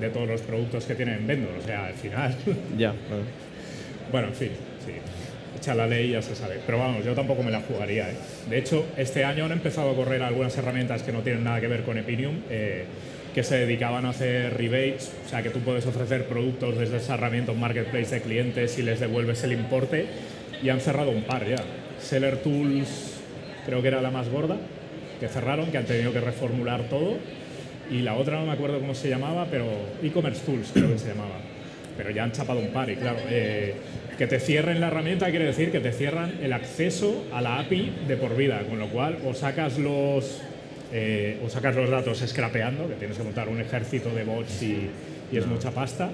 de 0.00 0.08
todos 0.08 0.28
los 0.28 0.40
productos 0.42 0.84
que 0.84 0.94
tienen 0.94 1.16
en 1.16 1.26
Vendor. 1.26 1.50
O 1.60 1.66
sea, 1.66 1.86
al 1.86 1.94
final, 1.94 2.34
Ya. 2.78 2.94
bueno, 4.12 4.28
en 4.28 4.34
fin, 4.34 4.48
sí. 4.86 4.92
Echa 5.56 5.74
la 5.74 5.86
ley 5.86 6.08
y 6.08 6.12
ya 6.12 6.22
se 6.22 6.34
sabe. 6.34 6.60
Pero 6.64 6.78
vamos, 6.78 7.04
yo 7.04 7.14
tampoco 7.14 7.42
me 7.42 7.50
la 7.50 7.60
jugaría. 7.60 8.10
¿eh? 8.10 8.14
De 8.48 8.58
hecho, 8.58 8.86
este 8.96 9.24
año 9.24 9.44
han 9.44 9.52
empezado 9.52 9.90
a 9.90 9.94
correr 9.94 10.22
algunas 10.22 10.56
herramientas 10.56 11.02
que 11.02 11.12
no 11.12 11.20
tienen 11.20 11.44
nada 11.44 11.60
que 11.60 11.66
ver 11.66 11.82
con 11.82 11.98
Epinium, 11.98 12.36
eh, 12.50 12.84
que 13.34 13.42
se 13.42 13.58
dedicaban 13.58 14.06
a 14.06 14.10
hacer 14.10 14.56
rebates, 14.56 15.12
o 15.24 15.28
sea, 15.28 15.42
que 15.42 15.50
tú 15.50 15.60
puedes 15.60 15.86
ofrecer 15.86 16.26
productos 16.26 16.78
desde 16.78 16.96
esa 16.96 17.14
herramienta, 17.14 17.52
marketplace 17.52 18.14
de 18.14 18.22
clientes 18.22 18.78
y 18.78 18.82
les 18.82 19.00
devuelves 19.00 19.42
el 19.44 19.52
importe, 19.52 20.06
y 20.62 20.68
han 20.68 20.80
cerrado 20.80 21.10
un 21.10 21.22
par 21.22 21.46
ya. 21.46 21.62
Seller 22.00 22.38
Tools, 22.38 23.20
creo 23.66 23.82
que 23.82 23.88
era 23.88 24.00
la 24.00 24.10
más 24.10 24.28
gorda, 24.28 24.56
que 25.20 25.28
cerraron, 25.28 25.70
que 25.70 25.78
han 25.78 25.84
tenido 25.84 26.12
que 26.12 26.20
reformular 26.20 26.84
todo. 26.88 27.18
Y 27.90 28.02
la 28.02 28.14
otra 28.14 28.38
no 28.38 28.46
me 28.46 28.52
acuerdo 28.52 28.80
cómo 28.80 28.94
se 28.94 29.08
llamaba, 29.08 29.46
pero 29.50 29.66
e-commerce 30.02 30.42
tools 30.44 30.70
creo 30.72 30.92
que 30.92 30.98
se 30.98 31.08
llamaba. 31.08 31.49
Pero 32.02 32.14
ya 32.14 32.24
han 32.24 32.32
chapado 32.32 32.60
un 32.60 32.68
par 32.68 32.88
y 32.88 32.96
claro, 32.96 33.18
eh, 33.28 33.74
que 34.16 34.26
te 34.26 34.40
cierren 34.40 34.80
la 34.80 34.86
herramienta 34.86 35.28
quiere 35.28 35.44
decir 35.44 35.70
que 35.70 35.80
te 35.80 35.92
cierran 35.92 36.32
el 36.42 36.54
acceso 36.54 37.26
a 37.30 37.42
la 37.42 37.58
API 37.58 37.92
de 38.08 38.16
por 38.16 38.34
vida, 38.34 38.62
con 38.66 38.78
lo 38.78 38.88
cual 38.88 39.18
o 39.26 39.34
sacas 39.34 39.78
los, 39.78 40.40
eh, 40.94 41.38
o 41.44 41.50
sacas 41.50 41.76
los 41.76 41.90
datos 41.90 42.24
scrapeando, 42.26 42.88
que 42.88 42.94
tienes 42.94 43.18
que 43.18 43.22
montar 43.22 43.50
un 43.50 43.60
ejército 43.60 44.08
de 44.14 44.24
bots 44.24 44.62
y, 44.62 44.88
y 45.30 45.36
es 45.36 45.46
mucha 45.46 45.72
pasta, 45.72 46.10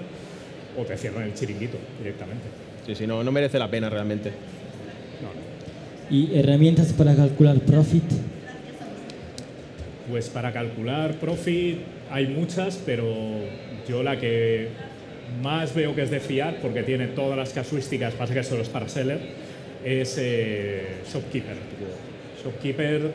o 0.77 0.83
te 0.83 0.97
cierran 0.97 1.23
el 1.23 1.33
chiringuito 1.33 1.77
directamente. 1.99 2.43
Sí, 2.85 2.93
sí, 2.93 3.07
no, 3.07 3.23
no 3.23 3.31
merece 3.31 3.57
la 3.57 3.71
pena 3.71 3.89
realmente. 3.89 4.31
¿Y 6.09 6.37
herramientas 6.37 6.91
para 6.91 7.15
calcular 7.15 7.61
profit? 7.61 8.03
Pues 10.09 10.27
para 10.27 10.51
calcular 10.51 11.13
profit 11.13 11.79
hay 12.11 12.27
muchas, 12.27 12.77
pero 12.85 13.05
yo 13.87 14.03
la 14.03 14.17
que 14.19 14.67
más 15.41 15.73
veo 15.73 15.95
que 15.95 16.03
es 16.03 16.11
de 16.11 16.19
fiar, 16.19 16.57
porque 16.61 16.83
tiene 16.83 17.07
todas 17.07 17.37
las 17.37 17.53
casuísticas, 17.53 18.13
pasa 18.13 18.33
que 18.33 18.43
solo 18.43 18.61
es 18.61 18.69
para 18.69 18.87
seller, 18.87 19.19
es 19.83 20.17
eh, 20.19 20.97
Shopkeeper. 21.11 21.55
Shopkeeper 22.43 23.11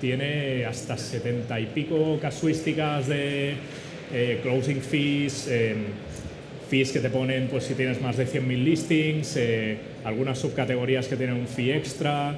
tiene 0.00 0.64
hasta 0.64 0.96
70 0.96 1.60
y 1.60 1.66
pico 1.66 2.18
casuísticas 2.20 3.08
de 3.08 3.54
eh, 4.12 4.40
closing 4.42 4.80
fees, 4.80 5.46
eh, 5.48 5.74
fees 6.68 6.92
que 6.92 7.00
te 7.00 7.10
ponen 7.10 7.48
pues 7.48 7.64
si 7.64 7.74
tienes 7.74 8.00
más 8.00 8.16
de 8.16 8.26
100.000 8.26 8.64
listings, 8.64 9.36
eh, 9.36 9.76
algunas 10.04 10.38
subcategorías 10.38 11.08
que 11.08 11.16
tienen 11.16 11.36
un 11.36 11.46
fee 11.46 11.72
extra, 11.72 12.34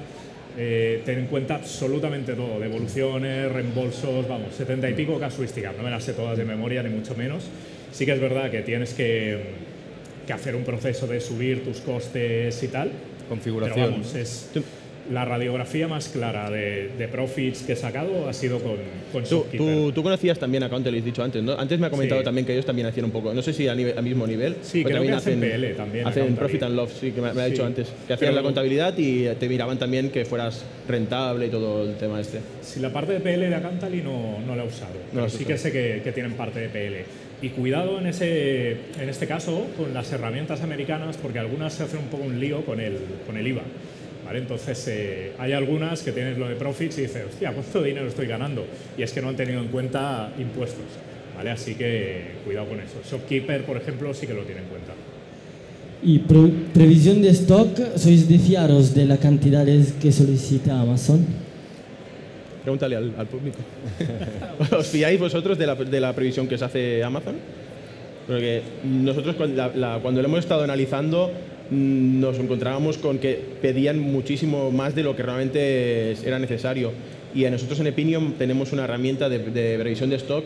eh, 0.57 1.01
ten 1.05 1.19
en 1.19 1.27
cuenta 1.27 1.55
absolutamente 1.55 2.33
todo, 2.33 2.59
devoluciones, 2.59 3.51
reembolsos, 3.51 4.27
vamos, 4.27 4.53
70 4.55 4.89
y 4.89 4.93
pico 4.93 5.19
casuísticas, 5.19 5.75
no 5.77 5.83
me 5.83 5.89
las 5.89 6.03
sé 6.03 6.13
todas 6.13 6.37
de 6.37 6.45
memoria 6.45 6.83
ni 6.83 6.89
mucho 6.89 7.15
menos. 7.15 7.43
Sí 7.93 8.05
que 8.05 8.11
es 8.11 8.19
verdad 8.19 8.51
que 8.51 8.61
tienes 8.63 8.93
que, 8.93 9.37
que 10.27 10.33
hacer 10.33 10.55
un 10.55 10.63
proceso 10.63 11.07
de 11.07 11.21
subir 11.21 11.63
tus 11.63 11.77
costes 11.79 12.61
y 12.63 12.67
tal. 12.67 12.91
Configuración. 13.29 13.75
Pero 13.79 13.91
vamos, 13.91 14.15
es 14.15 14.49
la 15.11 15.25
radiografía 15.25 15.85
más 15.89 16.07
clara 16.07 16.49
de, 16.49 16.89
de 16.97 17.07
profits 17.09 17.63
que 17.63 17.73
he 17.73 17.75
sacado 17.75 18.29
ha 18.29 18.31
sido 18.31 18.59
con, 18.59 18.77
con 19.11 19.25
Tú, 19.25 19.45
tú, 19.55 19.91
tú 19.91 20.01
conocías 20.01 20.39
también 20.39 20.63
a 20.63 20.69
Count, 20.69 20.87
lo 20.87 20.97
has 20.97 21.03
dicho 21.03 21.21
antes, 21.21 21.43
¿no? 21.43 21.51
Antes 21.59 21.77
me 21.77 21.87
ha 21.87 21.89
comentado 21.89 22.21
Sí. 22.21 22.25
también 22.25 22.45
que 22.47 22.53
ellos 22.53 22.65
también 22.65 22.87
hacían 22.87 23.05
un 23.07 23.11
poco, 23.11 23.33
no 23.33 23.41
sé 23.41 23.51
si 23.51 23.67
a, 23.67 23.75
nivel, 23.75 23.97
a 23.97 24.01
mismo 24.01 24.25
nivel. 24.25 24.55
Sí, 24.61 24.81
pero 24.81 25.01
creo 25.01 25.11
también 25.17 25.39
que 25.41 25.49
hacen 25.51 25.61
PL 25.61 25.73
también, 25.75 26.07
Hacen. 26.07 26.35
Profit 26.37 26.63
and 26.63 26.75
Loss, 26.77 26.91
sí, 27.01 27.11
que 27.11 27.19
me, 27.19 27.33
me 27.33 27.41
ha 27.41 27.45
Sí. 27.45 27.51
dicho 27.51 27.65
antes. 27.65 27.87
Que 28.07 28.13
hacían 28.13 28.29
Pero- 28.31 28.35
la 28.35 28.43
contabilidad 28.43 28.97
y 28.97 29.27
te 29.37 29.49
miraban 29.49 29.77
también 29.77 30.09
que 30.09 30.23
fueras 30.23 30.63
rentable 30.87 31.47
y 31.47 31.49
todo 31.49 31.83
el 31.83 31.97
tema 31.97 32.21
este. 32.21 32.39
Si 32.61 32.79
la 32.79 32.93
parte 32.93 33.11
de 33.11 33.19
PL 33.19 33.49
de 33.49 33.55
Acantali 33.55 34.01
no, 34.01 34.39
no 34.39 34.55
la 34.55 34.63
he 34.63 34.67
usado, 34.67 34.93
No 35.11 35.19
pero 35.25 35.29
sí 35.29 35.43
que 35.43 35.57
sé 35.57 35.73
que, 35.73 35.99
que 36.01 36.13
tienen 36.13 36.31
parte 36.33 36.61
de 36.61 36.69
PL. 36.69 37.03
Y 37.41 37.49
cuidado 37.49 37.99
en, 37.99 38.07
ese, 38.07 38.71
en 38.99 39.09
este 39.09 39.27
caso 39.27 39.67
con 39.77 39.93
las 39.93 40.11
herramientas 40.13 40.61
americanas, 40.61 41.17
porque 41.17 41.39
algunas 41.39 41.73
se 41.73 41.83
hacen 41.83 41.99
un 41.99 42.05
poco 42.05 42.23
un 42.23 42.39
lío 42.39 42.65
con 42.65 42.79
el, 42.79 42.97
con 43.27 43.35
el 43.35 43.45
IVA. 43.47 43.63
¿vale? 44.25 44.39
Entonces, 44.39 44.85
eh, 44.87 45.31
hay 45.37 45.51
algunas 45.51 46.01
que 46.03 46.13
tienes 46.13 46.37
lo 46.37 46.47
de 46.47 46.55
profits 46.55 46.97
y 46.99 47.01
dices, 47.01 47.23
hostia, 47.29 47.51
¿cuánto 47.51 47.83
dinero 47.83 48.07
estoy 48.07 48.27
ganando? 48.27 48.65
Y 48.97 49.01
es 49.03 49.11
que 49.11 49.21
no 49.21 49.27
han 49.27 49.35
tenido 49.35 49.59
en 49.59 49.67
cuenta 49.67 50.31
impuestos. 50.39 50.85
¿vale? 51.35 51.49
Así 51.51 51.75
que 51.75 52.21
cuidado 52.45 52.69
con 52.69 52.79
eso. 52.79 53.01
Shopkeeper, 53.09 53.65
por 53.65 53.75
ejemplo, 53.75 54.13
sí 54.13 54.25
que 54.25 54.33
lo 54.33 54.43
tiene 54.43 54.61
en 54.61 54.67
cuenta. 54.67 54.93
¿Y 56.01 56.19
pre- 56.19 56.51
previsión 56.73 57.21
de 57.21 57.29
stock? 57.29 57.77
¿Sois 57.97 58.29
de 58.29 58.39
fiaros 58.39 58.93
de 58.95 59.05
las 59.05 59.19
cantidades 59.19 59.93
que 60.01 60.11
solicita 60.13 60.79
Amazon? 60.79 61.25
Pregúntale 62.63 62.95
al, 62.95 63.13
al 63.17 63.27
público. 63.27 63.57
¿Os 64.77 64.87
fiáis 64.87 65.19
vosotros 65.19 65.57
de 65.57 65.67
la, 65.67 65.75
de 65.75 65.99
la 65.99 66.13
previsión 66.13 66.47
que 66.47 66.57
se 66.57 66.65
hace 66.65 67.03
Amazon? 67.03 67.35
Porque 68.27 68.61
nosotros 68.85 69.35
cuando, 69.35 69.71
la- 69.75 69.99
lo 69.99 70.19
hemos 70.21 70.39
estado 70.39 70.63
analizando 70.63 71.29
mm, 71.69 72.19
nos 72.21 72.39
encontrábamos 72.39 72.97
con 72.97 73.17
que 73.19 73.37
pedían 73.61 73.99
muchísimo 73.99 74.71
más 74.71 74.95
de 74.95 75.03
lo 75.03 75.15
que 75.15 75.23
realmente 75.23 76.13
era 76.25 76.39
necesario. 76.39 76.91
Y 77.35 77.45
a 77.45 77.51
nosotros 77.51 77.79
en 77.81 77.87
Epinium 77.87 78.33
tenemos 78.33 78.71
una 78.71 78.85
herramienta 78.85 79.27
de, 79.27 79.39
previsión 79.39 80.09
de 80.09 80.17
stock 80.17 80.45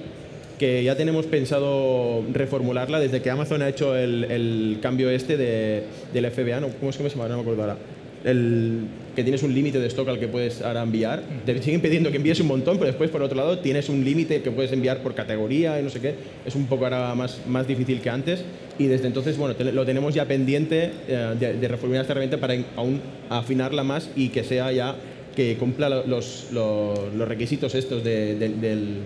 que 0.57 0.83
ya 0.83 0.95
tenemos 0.95 1.27
pensado 1.27 2.23
reformularla 2.33 2.99
desde 2.99 3.21
que 3.21 3.29
Amazon 3.29 3.61
ha 3.61 3.69
hecho 3.69 3.95
el, 3.95 4.79
cambio 4.81 5.11
este 5.11 5.37
de, 5.37 5.83
del 6.13 6.31
FBA, 6.31 6.61
¿no? 6.61 6.69
¿cómo 6.79 6.89
es 6.89 6.97
que 6.97 7.03
me 7.03 7.09
llama? 7.09 7.27
No 7.27 7.35
me 7.35 7.41
acuerdo 7.41 7.61
ahora. 7.61 7.77
El, 8.23 8.79
que 9.17 9.23
tienes 9.23 9.41
un 9.41 9.51
límite 9.51 9.79
de 9.79 9.87
stock 9.87 10.07
al 10.09 10.19
que 10.19 10.27
puedes 10.27 10.61
ahora 10.61 10.83
enviar. 10.83 11.23
Te 11.43 11.59
siguen 11.63 11.81
pidiendo 11.81 12.11
que 12.11 12.17
envíes 12.17 12.39
un 12.39 12.45
montón, 12.45 12.75
pero 12.77 12.85
después, 12.85 13.09
por 13.09 13.23
otro 13.23 13.35
lado, 13.35 13.57
tienes 13.57 13.89
un 13.89 14.05
límite 14.05 14.43
que 14.43 14.51
puedes 14.51 14.71
enviar 14.71 14.99
por 15.01 15.15
categoría 15.15 15.79
y 15.79 15.83
no 15.83 15.89
sé 15.89 15.99
qué. 15.99 16.13
Es 16.45 16.53
un 16.53 16.67
poco 16.67 16.83
ahora 16.85 17.15
más, 17.15 17.39
más 17.47 17.67
difícil 17.67 17.99
que 17.99 18.11
antes. 18.11 18.43
Y 18.77 18.85
desde 18.85 19.07
entonces, 19.07 19.35
bueno, 19.35 19.55
lo 19.73 19.85
tenemos 19.87 20.13
ya 20.13 20.25
pendiente 20.25 20.91
eh, 21.07 21.33
de, 21.39 21.53
de 21.53 21.67
reformular 21.67 22.01
esta 22.03 22.13
herramienta 22.13 22.37
para 22.37 22.53
aún 22.75 23.01
afinarla 23.27 23.83
más 23.83 24.07
y 24.15 24.29
que 24.29 24.43
sea 24.43 24.71
ya 24.71 24.95
que 25.35 25.55
cumpla 25.57 25.89
lo- 25.89 26.05
los, 26.05 26.49
los, 26.51 27.27
requisitos 27.27 27.73
estos 27.73 28.03
de- 28.03 28.35
del... 28.35 28.97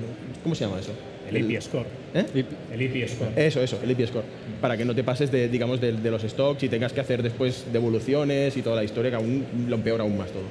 ¿Cómo 0.44 0.56
se 0.56 0.66
llama 0.66 0.82
eso? 0.82 0.92
El 1.32 1.52
IP 1.52 1.62
Score. 1.62 1.86
¿Eh? 2.14 2.46
El 2.74 2.82
IP 2.82 3.08
Score. 3.08 3.32
Eso, 3.36 3.62
eso, 3.62 3.80
el 3.84 3.92
IP 3.92 4.08
Score. 4.08 4.26
Para 4.60 4.78
que 4.78 4.86
no 4.86 4.94
te 4.94 5.04
pases 5.04 5.32
de, 5.32 5.48
digamos, 5.48 5.80
de, 5.82 5.94
de 5.94 6.12
los 6.12 6.22
stocks 6.22 6.64
y 6.64 6.70
tengas 6.70 6.94
que 6.94 7.02
hacer 7.02 7.24
después 7.24 7.66
devoluciones 7.72 8.56
y 8.58 8.62
toda 8.62 8.76
la 8.76 8.84
historia, 8.84 9.12
que 9.12 9.18
aún 9.18 9.46
lo 9.68 9.76
empeora 9.76 10.04
aún 10.04 10.18
más 10.18 10.30
todo. 10.32 10.44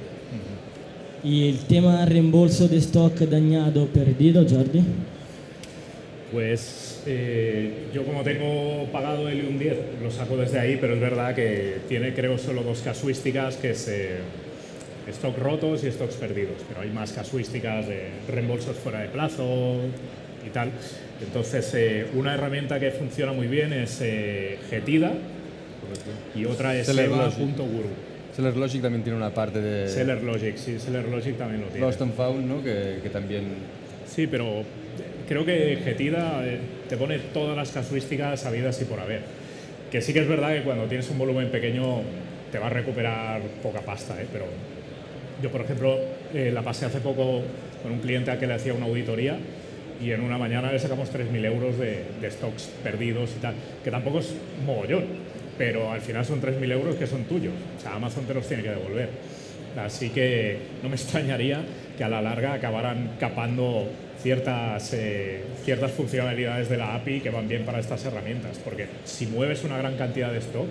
¿Y 1.23 1.49
el 1.49 1.59
tema 1.59 2.03
reembolso 2.05 2.67
de 2.67 2.77
stock 2.77 3.13
dañado 3.19 3.85
perdido, 3.87 4.43
Jordi? 4.47 4.83
Pues 6.31 7.03
eh, 7.05 7.87
yo 7.93 8.03
como 8.05 8.23
tengo 8.23 8.85
pagado 8.91 9.29
el 9.29 9.45
un 9.45 9.59
10 9.59 9.77
lo 10.01 10.09
saco 10.09 10.37
desde 10.37 10.59
ahí, 10.59 10.77
pero 10.79 10.95
es 10.95 10.99
verdad 11.01 11.35
que 11.35 11.77
tiene 11.87 12.13
creo 12.13 12.37
solo 12.37 12.63
dos 12.63 12.81
casuísticas, 12.81 13.57
que 13.57 13.71
es 13.71 13.87
eh, 13.87 14.17
stock 15.09 15.37
rotos 15.37 15.83
y 15.83 15.91
stocks 15.91 16.15
perdidos, 16.15 16.57
pero 16.67 16.81
hay 16.81 16.89
más 16.89 17.11
casuísticas 17.11 17.87
de 17.87 18.09
reembolsos 18.27 18.77
fuera 18.77 19.01
de 19.01 19.09
plazo 19.09 19.75
y 20.45 20.49
tal. 20.49 20.71
Entonces 21.21 21.71
eh, 21.73 22.07
una 22.13 22.33
herramienta 22.33 22.79
que 22.79 22.91
funciona 22.91 23.31
muy 23.31 23.47
bien 23.47 23.73
es 23.73 23.99
eh, 24.01 24.57
Getida 24.69 25.13
y 26.35 26.45
otra 26.45 26.75
es 26.75 26.87
Seller 26.87 27.09
Logic. 27.09 27.39
Eva.guru. 27.39 27.89
Seller 28.35 28.55
Logic 28.55 28.81
también 28.81 29.03
tiene 29.03 29.17
una 29.17 29.33
parte 29.33 29.59
de 29.61 29.87
Seller 29.89 30.23
Logic, 30.23 30.55
sí, 30.55 30.79
Seller 30.79 31.07
Logic 31.07 31.37
también 31.37 31.61
lo 31.61 31.67
tiene. 31.67 31.85
Lost 31.85 32.01
and 32.01 32.13
Found, 32.15 32.47
¿no? 32.47 32.63
Que, 32.63 32.99
que 33.03 33.09
también 33.09 33.43
Sí, 34.13 34.27
pero 34.27 34.63
creo 35.27 35.45
que 35.45 35.77
Getida 35.83 36.45
eh, 36.45 36.59
te 36.89 36.97
pone 36.97 37.17
todas 37.33 37.55
las 37.55 37.71
casuísticas 37.71 38.45
habidas 38.45 38.81
y 38.81 38.85
por 38.85 38.99
haber. 38.99 39.21
Que 39.89 40.01
sí 40.01 40.11
que 40.11 40.19
es 40.19 40.27
verdad 40.27 40.53
que 40.53 40.63
cuando 40.63 40.85
tienes 40.85 41.09
un 41.09 41.17
volumen 41.17 41.49
pequeño 41.49 42.01
te 42.51 42.59
va 42.59 42.67
a 42.67 42.69
recuperar 42.69 43.41
poca 43.63 43.79
pasta, 43.79 44.21
¿eh? 44.21 44.27
pero 44.31 44.45
yo, 45.41 45.49
por 45.49 45.61
ejemplo, 45.61 45.97
eh, 46.33 46.51
la 46.53 46.61
pasé 46.61 46.85
hace 46.85 46.99
poco 46.99 47.41
con 47.81 47.93
un 47.93 47.99
cliente 47.99 48.31
a 48.31 48.37
que 48.37 48.47
le 48.47 48.53
hacía 48.53 48.73
una 48.73 48.85
auditoría 48.85 49.37
y 50.01 50.11
en 50.11 50.21
una 50.21 50.37
mañana 50.37 50.71
le 50.71 50.79
sacamos 50.79 51.13
3.000 51.13 51.45
euros 51.45 51.77
de, 51.77 52.05
de 52.19 52.31
stocks 52.31 52.69
perdidos 52.83 53.31
y 53.37 53.41
tal, 53.41 53.55
que 53.83 53.91
tampoco 53.91 54.19
es 54.19 54.33
mogollón, 54.65 55.05
pero 55.57 55.91
al 55.91 56.01
final 56.01 56.25
son 56.25 56.41
3.000 56.41 56.71
euros 56.71 56.95
que 56.95 57.07
son 57.07 57.23
tuyos, 57.25 57.53
o 57.77 57.81
sea, 57.81 57.95
Amazon 57.95 58.25
te 58.25 58.33
los 58.33 58.47
tiene 58.47 58.63
que 58.63 58.69
devolver. 58.69 59.09
Así 59.77 60.09
que 60.09 60.57
no 60.83 60.89
me 60.89 60.95
extrañaría 60.97 61.63
que 61.97 62.03
a 62.03 62.09
la 62.09 62.21
larga 62.21 62.53
acabaran 62.53 63.11
capando 63.19 63.87
ciertas, 64.21 64.93
eh, 64.93 65.43
ciertas 65.63 65.91
funcionalidades 65.91 66.69
de 66.69 66.77
la 66.77 66.95
API 66.95 67.21
que 67.21 67.29
van 67.29 67.47
bien 67.47 67.65
para 67.65 67.79
estas 67.79 68.03
herramientas, 68.05 68.59
porque 68.63 68.87
si 69.05 69.27
mueves 69.27 69.63
una 69.63 69.77
gran 69.77 69.97
cantidad 69.97 70.31
de 70.31 70.39
stock, 70.39 70.67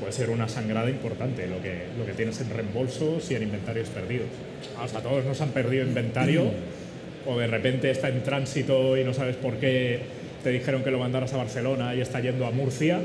puede 0.00 0.12
ser 0.12 0.30
una 0.30 0.48
sangrada 0.48 0.90
importante 0.90 1.46
lo 1.46 1.60
que, 1.62 1.86
lo 1.98 2.04
que 2.04 2.12
tienes 2.12 2.40
en 2.40 2.50
reembolsos 2.50 3.30
y 3.30 3.34
en 3.34 3.44
inventarios 3.44 3.88
perdidos. 3.88 4.28
Vamos, 4.76 4.94
a 4.94 5.00
todos 5.00 5.24
nos 5.24 5.40
han 5.40 5.50
perdido 5.50 5.84
inventario 5.86 6.44
o 7.26 7.38
de 7.38 7.46
repente 7.46 7.90
está 7.90 8.08
en 8.08 8.22
tránsito 8.22 8.96
y 8.96 9.04
no 9.04 9.12
sabes 9.12 9.36
por 9.36 9.54
qué 9.54 10.00
te 10.42 10.50
dijeron 10.50 10.82
que 10.82 10.90
lo 10.90 10.98
mandaras 10.98 11.32
a 11.32 11.38
Barcelona 11.38 11.94
y 11.94 12.00
está 12.00 12.20
yendo 12.20 12.46
a 12.46 12.50
Murcia 12.50 13.00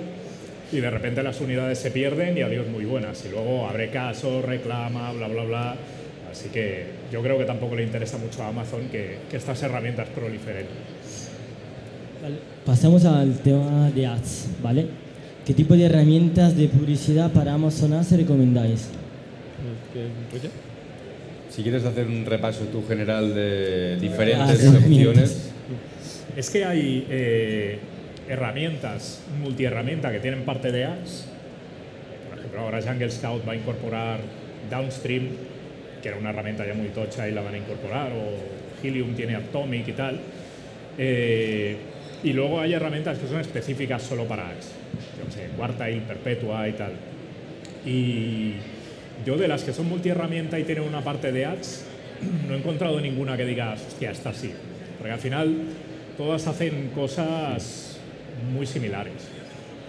y 0.72 0.80
de 0.80 0.90
repente 0.90 1.22
las 1.24 1.42
unidades 1.42 1.80
se 1.80 1.92
pierden 1.92 2.38
y 2.38 2.42
adiós 2.42 2.68
muy 2.68 2.86
buenas. 2.86 3.24
Y 3.26 3.30
luego 3.30 3.68
abre 3.68 3.90
caso, 3.90 4.42
reclama, 4.42 5.12
bla, 5.12 5.28
bla, 5.28 5.44
bla. 5.44 5.76
Así 6.32 6.50
que 6.50 6.86
yo 7.12 7.22
creo 7.22 7.38
que 7.38 7.46
tampoco 7.46 7.76
le 7.76 7.84
interesa 7.84 8.18
mucho 8.18 8.42
a 8.44 8.48
Amazon 8.48 8.88
que, 8.90 9.18
que 9.30 9.38
estas 9.38 9.62
herramientas 9.64 10.08
proliferen. 10.10 10.66
Vale, 12.22 12.36
Pasamos 12.66 13.04
al 13.06 13.40
tema 13.40 13.92
de 13.92 14.06
ads, 14.06 14.48
¿vale? 14.62 14.86
¿Qué 15.46 15.54
tipo 15.54 15.76
de 15.76 15.86
herramientas 15.86 16.56
de 16.56 16.68
publicidad 16.68 17.32
para 17.32 17.54
Amazon 17.54 17.94
Ads 17.94 18.12
recomendáis? 18.12 18.90
Si 21.52 21.64
quieres 21.64 21.84
hacer 21.84 22.08
un 22.08 22.26
repaso 22.26 22.66
tú 22.66 22.84
general 22.88 23.36
de 23.36 23.98
diferentes 23.98 24.64
herramientas. 24.64 24.84
opciones, 24.84 25.52
Es 26.36 26.50
que 26.50 26.66
hay 26.66 27.06
eh, 27.10 27.78
herramientas, 28.28 29.22
multiherramienta 29.40 30.12
que 30.12 30.20
tienen 30.20 30.44
parte 30.44 30.72
de 30.72 30.86
ads. 30.86 31.28
Por 32.30 32.40
ejemplo, 32.40 32.62
ahora 32.62 32.82
Jungle 32.82 33.12
Scout 33.12 33.48
va 33.48 33.52
a 33.52 33.56
incorporar 33.56 34.22
downstream 34.70 35.28
que 36.02 36.10
era 36.10 36.18
una 36.18 36.32
herramienta 36.32 36.66
ya 36.66 36.74
muy 36.74 36.88
tocha 36.88 37.28
y 37.28 37.32
la 37.32 37.42
van 37.42 37.54
a 37.54 37.58
incorporar, 37.58 38.12
o 38.12 38.84
Helium 38.86 39.14
tiene 39.14 39.36
Atomic 39.36 39.88
y 39.88 39.92
tal. 39.92 40.20
Eh, 40.98 41.78
y 42.24 42.34
luego 42.34 42.60
hay 42.60 42.74
herramientas 42.74 43.18
que 43.18 43.28
son 43.28 43.40
específicas 43.40 44.04
solo 44.04 44.26
para 44.26 44.50
ads, 44.50 44.72
yo 45.18 45.32
sé, 45.32 45.50
Quartile, 45.56 46.02
Perpetua 46.08 46.68
y 46.68 46.74
tal. 46.74 46.92
Y 47.86 48.54
yo 49.26 49.38
de 49.38 49.48
las 49.48 49.64
que 49.64 49.74
son 49.74 49.88
multiherramienta 49.88 50.60
y 50.60 50.64
tienen 50.64 50.84
una 50.84 51.04
parte 51.04 51.32
de 51.32 51.46
ads, 51.46 51.86
no 52.48 52.54
he 52.54 52.58
encontrado 52.58 53.00
ninguna 53.00 53.38
que 53.38 53.46
diga, 53.46 53.74
hostia, 53.74 54.12
esta 54.12 54.34
sí. 54.34 54.52
Porque 54.98 55.14
al 55.14 55.20
final 55.20 55.56
todas 56.18 56.48
hacen 56.48 56.90
cosas 56.94 57.98
muy 58.54 58.66
similares. 58.66 59.14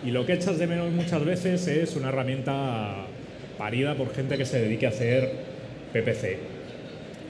Y 0.05 0.11
lo 0.11 0.27
que 0.27 0.33
echas 0.33 0.59
de 0.59 0.66
menos 0.66 0.90
muchas 0.90 1.25
veces 1.25 1.66
es 1.68 1.95
una 1.95 2.09
herramienta 2.09 3.07
parida 3.57 3.95
por 3.95 4.12
gente 4.14 4.37
que 4.37 4.45
se 4.45 4.61
dedique 4.61 4.87
a 4.87 4.88
hacer 4.88 5.31
PPC. 5.92 6.38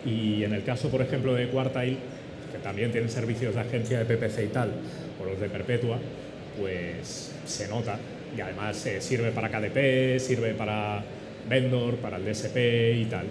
Y 0.06 0.44
en 0.44 0.54
el 0.54 0.64
caso, 0.64 0.88
por 0.88 1.02
ejemplo, 1.02 1.34
de 1.34 1.48
Quartile, 1.48 1.98
que 2.50 2.58
también 2.58 2.90
tienen 2.90 3.10
servicios 3.10 3.54
de 3.54 3.60
agencia 3.60 3.98
de 3.98 4.04
PPC 4.04 4.44
y 4.44 4.48
tal, 4.48 4.72
o 5.20 5.24
los 5.24 5.40
de 5.40 5.48
Perpetua, 5.48 5.98
pues 6.58 7.32
se 7.44 7.68
nota. 7.68 7.98
Y 8.36 8.40
además 8.40 8.84
eh, 8.86 9.00
sirve 9.00 9.30
para 9.30 9.50
KDP, 9.50 10.18
sirve 10.18 10.54
para 10.54 11.02
vendor, 11.48 11.96
para 11.96 12.16
el 12.16 12.24
DSP 12.24 12.56
y 12.96 13.04
tal. 13.06 13.26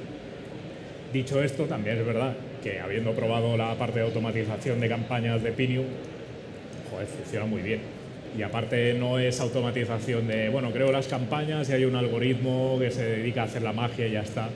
Dicho 1.13 1.43
esto, 1.43 1.65
también 1.65 1.97
es 1.97 2.05
verdad 2.05 2.33
que 2.63 2.79
habiendo 2.79 3.11
probado 3.11 3.57
la 3.57 3.75
parte 3.75 3.99
de 3.99 4.05
automatización 4.05 4.79
de 4.79 4.87
campañas 4.87 5.43
de 5.43 5.51
Pinium, 5.51 5.85
joder, 6.89 7.07
funciona 7.07 7.45
muy 7.45 7.61
bien. 7.61 7.79
Y 8.37 8.43
aparte 8.43 8.93
no 8.93 9.19
es 9.19 9.41
automatización 9.41 10.27
de, 10.27 10.47
bueno, 10.49 10.71
creo 10.71 10.91
las 10.91 11.07
campañas 11.07 11.69
y 11.69 11.73
hay 11.73 11.83
un 11.83 11.95
algoritmo 11.95 12.77
que 12.79 12.91
se 12.91 13.03
dedica 13.03 13.41
a 13.41 13.45
hacer 13.45 13.61
la 13.61 13.73
magia 13.73 14.07
y 14.07 14.11
ya 14.11 14.21
está, 14.21 14.49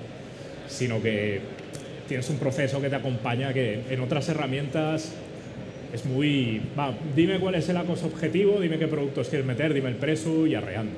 sino 0.68 1.02
que 1.02 1.42
tienes 2.08 2.30
un 2.30 2.38
proceso 2.38 2.82
que 2.82 2.90
te 2.90 2.96
acompaña 2.96 3.54
que 3.54 3.82
en 3.90 4.00
otras 4.00 4.30
herramientas 4.30 5.12
es 5.94 6.06
muy, 6.06 6.62
va, 6.78 6.94
dime 7.16 7.40
cuál 7.40 7.56
es 7.56 7.68
el 7.70 7.78
acoso 7.78 8.08
objetivo, 8.08 8.60
dime 8.60 8.78
qué 8.78 8.88
productos 8.88 9.30
quieres 9.30 9.46
meter, 9.46 9.74
dime 9.74 9.90
el 9.90 9.96
precio 9.96 10.48
y 10.48 10.56
arreando. 10.56 10.94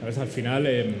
¿Sabes? 0.00 0.18
Al 0.18 0.28
final 0.28 0.66
em, 0.66 0.94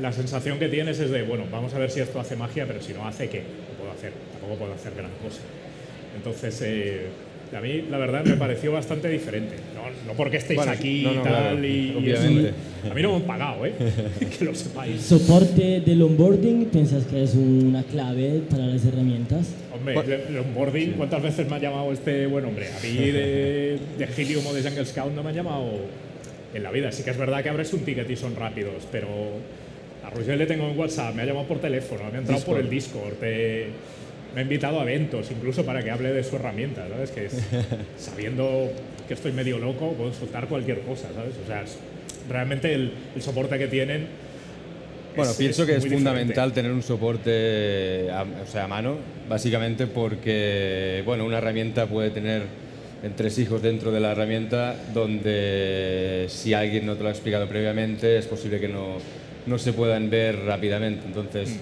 la 0.00 0.12
sensación 0.12 0.58
que 0.58 0.68
tienes 0.68 0.98
es 0.98 1.10
de, 1.10 1.22
bueno, 1.22 1.44
vamos 1.50 1.74
a 1.74 1.78
ver 1.78 1.90
si 1.90 2.00
esto 2.00 2.20
hace 2.20 2.36
magia, 2.36 2.66
pero 2.66 2.80
si 2.82 2.92
no 2.92 3.06
hace, 3.06 3.28
¿qué? 3.28 3.38
¿Qué 3.38 3.44
puedo 3.78 3.92
hacer? 3.92 4.12
Tampoco 4.32 4.56
puedo 4.56 4.74
hacer 4.74 4.92
gran 4.96 5.10
cosa. 5.22 5.40
Entonces, 6.16 6.60
eh, 6.64 7.06
a 7.56 7.60
mí 7.60 7.84
la 7.90 7.98
verdad 7.98 8.24
me 8.24 8.36
pareció 8.36 8.72
bastante 8.72 9.08
diferente. 9.08 9.54
No, 9.74 9.84
no 10.12 10.16
porque 10.16 10.38
estéis 10.38 10.56
Bueno, 10.56 10.72
aquí 10.72 11.02
no, 11.02 11.12
y 11.12 11.16
no, 11.16 11.22
tal, 11.22 11.32
claro, 11.32 11.66
y, 11.66 12.10
eso- 12.10 12.90
a 12.90 12.94
mí 12.94 13.02
no 13.02 13.10
me 13.10 13.16
han 13.16 13.22
pagado, 13.22 13.66
¿eh? 13.66 13.72
que 14.38 14.44
lo 14.44 14.54
sepáis. 14.54 15.00
¿Soporte 15.02 15.80
del 15.80 16.02
onboarding 16.02 16.66
piensas 16.66 17.04
que 17.04 17.22
es 17.22 17.34
una 17.34 17.82
clave 17.84 18.42
para 18.50 18.66
las 18.66 18.84
herramientas? 18.84 19.50
Hombre, 19.72 20.24
el 20.28 20.38
onboarding, 20.38 20.92
¿cuántas 20.92 21.22
veces 21.22 21.48
me 21.48 21.56
ha 21.56 21.58
llamado 21.58 21.92
este 21.92 22.26
buen 22.26 22.44
hombre? 22.44 22.68
A 22.68 22.82
mí 22.82 22.96
de, 23.10 23.78
de 23.98 24.08
Helium 24.16 24.46
o 24.46 24.52
de 24.54 24.62
Jungle 24.62 24.86
Scout 24.86 25.12
no 25.12 25.22
me 25.22 25.30
han 25.30 25.36
llamado 25.36 25.64
en 26.54 26.62
la 26.62 26.70
vida. 26.70 26.90
Sí 26.92 27.02
que 27.02 27.10
es 27.10 27.18
verdad 27.18 27.42
que 27.42 27.48
abres 27.50 27.72
un 27.72 27.80
ticket 27.80 28.08
y 28.08 28.16
son 28.16 28.34
rápidos, 28.36 28.86
pero 28.90 29.08
a 30.04 30.10
Roger 30.10 30.36
le 30.36 30.46
tengo 30.46 30.68
en 30.68 30.78
WhatsApp, 30.78 31.14
me 31.14 31.22
ha 31.22 31.26
llamado 31.26 31.46
por 31.46 31.60
teléfono, 31.60 32.02
me 32.10 32.18
ha 32.18 32.20
entrado 32.20 32.42
por 32.44 32.58
el 32.58 32.68
Discord, 32.68 33.14
eh, 33.22 33.68
me 34.34 34.40
ha 34.40 34.42
invitado 34.42 34.80
a 34.80 34.82
eventos, 34.82 35.30
incluso 35.30 35.64
para 35.64 35.82
que 35.82 35.90
hable 35.90 36.12
de 36.12 36.22
su 36.24 36.36
herramienta, 36.36 36.86
¿sabes? 36.88 37.10
Que 37.10 37.26
es, 37.26 37.32
sabiendo 37.98 38.70
que 39.08 39.14
estoy 39.14 39.32
medio 39.32 39.58
loco, 39.58 39.92
puedo 39.92 40.12
soltar 40.12 40.46
cualquier 40.48 40.80
cosa, 40.80 41.08
¿sabes? 41.14 41.34
O 41.42 41.46
sea, 41.46 41.62
es- 41.62 41.78
realmente 42.28 42.72
el, 42.74 42.92
el 43.14 43.22
soporte 43.22 43.58
que 43.58 43.66
tienen 43.68 44.06
Bueno, 45.14 45.30
es- 45.30 45.36
pienso 45.36 45.64
que 45.66 45.76
es 45.76 45.86
fundamental 45.86 46.52
tener 46.52 46.72
un 46.72 46.82
soporte 46.82 48.08
a, 48.10 48.22
o 48.22 48.46
sea, 48.50 48.64
a 48.64 48.68
mano, 48.68 48.96
básicamente 49.28 49.86
porque 49.86 51.02
bueno, 51.04 51.24
una 51.24 51.38
herramienta 51.38 51.86
puede 51.86 52.10
tener 52.10 52.42
entresijos 53.02 53.60
dentro 53.62 53.92
de 53.92 54.00
la 54.00 54.12
herramienta 54.12 54.74
donde 54.94 56.24
si 56.28 56.54
alguien 56.54 56.86
no 56.86 56.96
te 56.96 57.02
lo 57.02 57.08
ha 57.10 57.12
explicado 57.12 57.46
previamente 57.46 58.16
es 58.18 58.26
posible 58.26 58.58
que 58.58 58.68
no, 58.68 58.96
no 59.46 59.58
se 59.58 59.72
puedan 59.72 60.10
ver 60.10 60.44
rápidamente. 60.44 61.06
Entonces, 61.06 61.58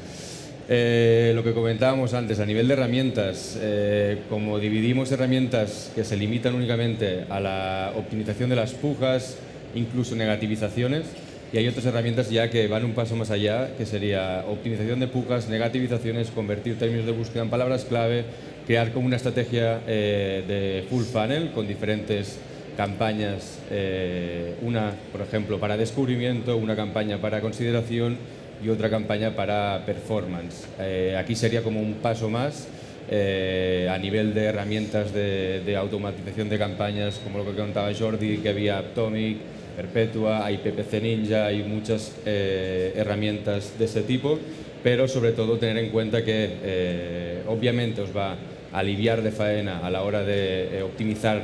eh, 0.68 1.32
lo 1.34 1.42
que 1.42 1.52
comentábamos 1.52 2.14
antes, 2.14 2.38
a 2.38 2.46
nivel 2.46 2.68
de 2.68 2.74
herramientas, 2.74 3.58
eh, 3.60 4.18
como 4.28 4.58
dividimos 4.58 5.10
herramientas 5.10 5.90
que 5.94 6.04
se 6.04 6.16
limitan 6.16 6.54
únicamente 6.54 7.24
a 7.28 7.40
la 7.40 7.92
optimización 7.96 8.50
de 8.50 8.56
las 8.56 8.72
pujas, 8.72 9.36
incluso 9.74 10.14
negativizaciones, 10.14 11.06
y 11.52 11.58
hay 11.58 11.68
otras 11.68 11.84
herramientas 11.84 12.30
ya 12.30 12.48
que 12.48 12.66
van 12.66 12.84
un 12.84 12.92
paso 12.92 13.14
más 13.16 13.30
allá, 13.30 13.76
que 13.76 13.84
sería 13.84 14.44
optimización 14.48 15.00
de 15.00 15.08
pujas, 15.08 15.48
negativizaciones, 15.48 16.30
convertir 16.30 16.78
términos 16.78 17.04
de 17.04 17.12
búsqueda 17.12 17.42
en 17.42 17.50
palabras 17.50 17.84
clave, 17.84 18.24
crear 18.66 18.92
como 18.92 19.06
una 19.06 19.16
estrategia 19.16 19.80
eh, 19.86 20.44
de 20.48 20.86
full 20.88 21.02
funnel 21.02 21.50
con 21.50 21.68
diferentes 21.68 22.38
campañas, 22.76 23.58
eh, 23.70 24.54
una, 24.62 24.92
por 25.10 25.20
ejemplo, 25.20 25.58
para 25.58 25.76
descubrimiento, 25.76 26.56
una 26.56 26.76
campaña 26.76 27.18
para 27.18 27.40
consideración 27.40 28.16
y 28.64 28.68
otra 28.68 28.88
campaña 28.90 29.34
para 29.34 29.82
performance. 29.84 30.66
Eh, 30.78 31.16
aquí 31.18 31.34
sería 31.34 31.62
como 31.62 31.80
un 31.80 31.94
paso 31.94 32.30
más 32.30 32.68
eh, 33.10 33.88
a 33.90 33.98
nivel 33.98 34.32
de 34.34 34.44
herramientas 34.44 35.12
de, 35.12 35.60
de 35.64 35.76
automatización 35.76 36.48
de 36.48 36.58
campañas, 36.58 37.20
como 37.22 37.38
lo 37.38 37.44
que 37.44 37.56
contaba 37.56 37.92
Jordi, 37.92 38.38
que 38.38 38.48
había 38.48 38.78
Atomic, 38.78 39.38
Perpetua, 39.76 40.44
hay 40.44 40.58
PPC 40.58 41.02
Ninja, 41.02 41.46
hay 41.46 41.62
muchas 41.62 42.12
herramientas 42.26 43.78
de 43.78 43.86
ese 43.86 44.02
tipo, 44.02 44.38
pero 44.82 45.08
sobre 45.08 45.32
todo 45.32 45.56
tener 45.56 45.78
en 45.78 45.90
cuenta 45.90 46.22
que 46.22 47.40
obviamente 47.48 48.02
os 48.02 48.14
va 48.14 48.36
a 48.70 48.78
aliviar 48.78 49.22
de 49.22 49.32
faena 49.32 49.78
a 49.78 49.90
la 49.90 50.02
hora 50.02 50.24
de 50.24 50.82
optimizar 50.84 51.42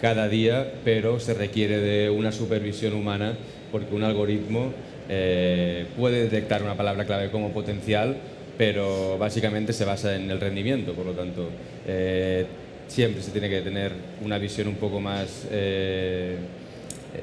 cada 0.00 0.28
día, 0.28 0.72
pero 0.84 1.20
se 1.20 1.34
requiere 1.34 1.78
de 1.78 2.10
una 2.10 2.32
supervisión 2.32 2.94
humana 2.94 3.34
porque 3.70 3.94
un 3.94 4.02
algoritmo 4.02 4.72
eh, 5.08 5.86
puede 5.96 6.22
detectar 6.22 6.62
una 6.62 6.74
palabra 6.74 7.04
clave 7.04 7.30
como 7.30 7.50
potencial, 7.50 8.16
pero 8.56 9.18
básicamente 9.18 9.72
se 9.72 9.84
basa 9.84 10.14
en 10.16 10.30
el 10.30 10.40
rendimiento, 10.40 10.92
por 10.92 11.06
lo 11.06 11.12
tanto, 11.12 11.48
eh, 11.86 12.46
siempre 12.88 13.22
se 13.22 13.30
tiene 13.30 13.48
que 13.48 13.60
tener 13.60 13.92
una 14.24 14.38
visión 14.38 14.68
un 14.68 14.76
poco 14.76 15.00
más 15.00 15.46
eh, 15.50 16.36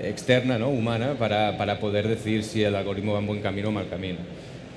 externa, 0.03 0.57
¿no? 0.57 0.69
humana, 0.69 1.15
para, 1.17 1.57
para 1.57 1.79
poder 1.79 2.07
decir 2.07 2.43
si 2.43 2.63
el 2.63 2.75
algoritmo 2.75 3.13
va 3.13 3.19
en 3.19 3.27
buen 3.27 3.41
camino 3.41 3.69
o 3.69 3.71
mal 3.71 3.87
camino. 3.89 4.19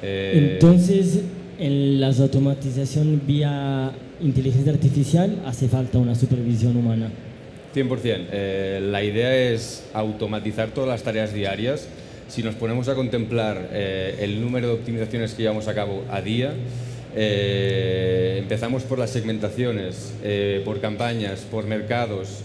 Entonces, 0.03 1.23
en 1.59 2.01
las 2.01 2.21
automatización 2.21 3.21
vía 3.27 3.93
inteligencia 4.23 4.73
artificial 4.73 5.43
hace 5.45 5.69
falta 5.69 5.99
una 5.99 6.15
supervisión 6.15 6.77
humana. 6.77 7.11
100%. 7.75 8.27
Eh, 8.33 8.81
la 8.83 9.03
idea 9.03 9.35
es 9.37 9.85
automatizar 9.93 10.71
todas 10.71 10.89
las 10.89 11.03
tareas 11.03 11.33
diarias. 11.33 11.89
Si 12.31 12.45
nos 12.45 12.55
ponemos 12.55 12.89
a 12.89 12.95
contemplar 12.95 13.71
eh, 13.73 14.19
el 14.21 14.41
número 14.41 14.69
de 14.69 14.75
optimizaciones 14.75 15.35
que 15.35 15.43
llevamos 15.43 15.67
a 15.67 15.75
cabo 15.75 16.05
a 16.09 16.21
día, 16.21 16.55
eh, 17.17 18.37
empezamos 18.39 18.85
por 18.85 19.01
las 19.01 19.11
segmentaciones, 19.11 20.15
eh, 20.23 20.63
por 20.65 20.81
campañas, 20.81 21.41
por 21.41 21.67
mercados. 21.67 22.43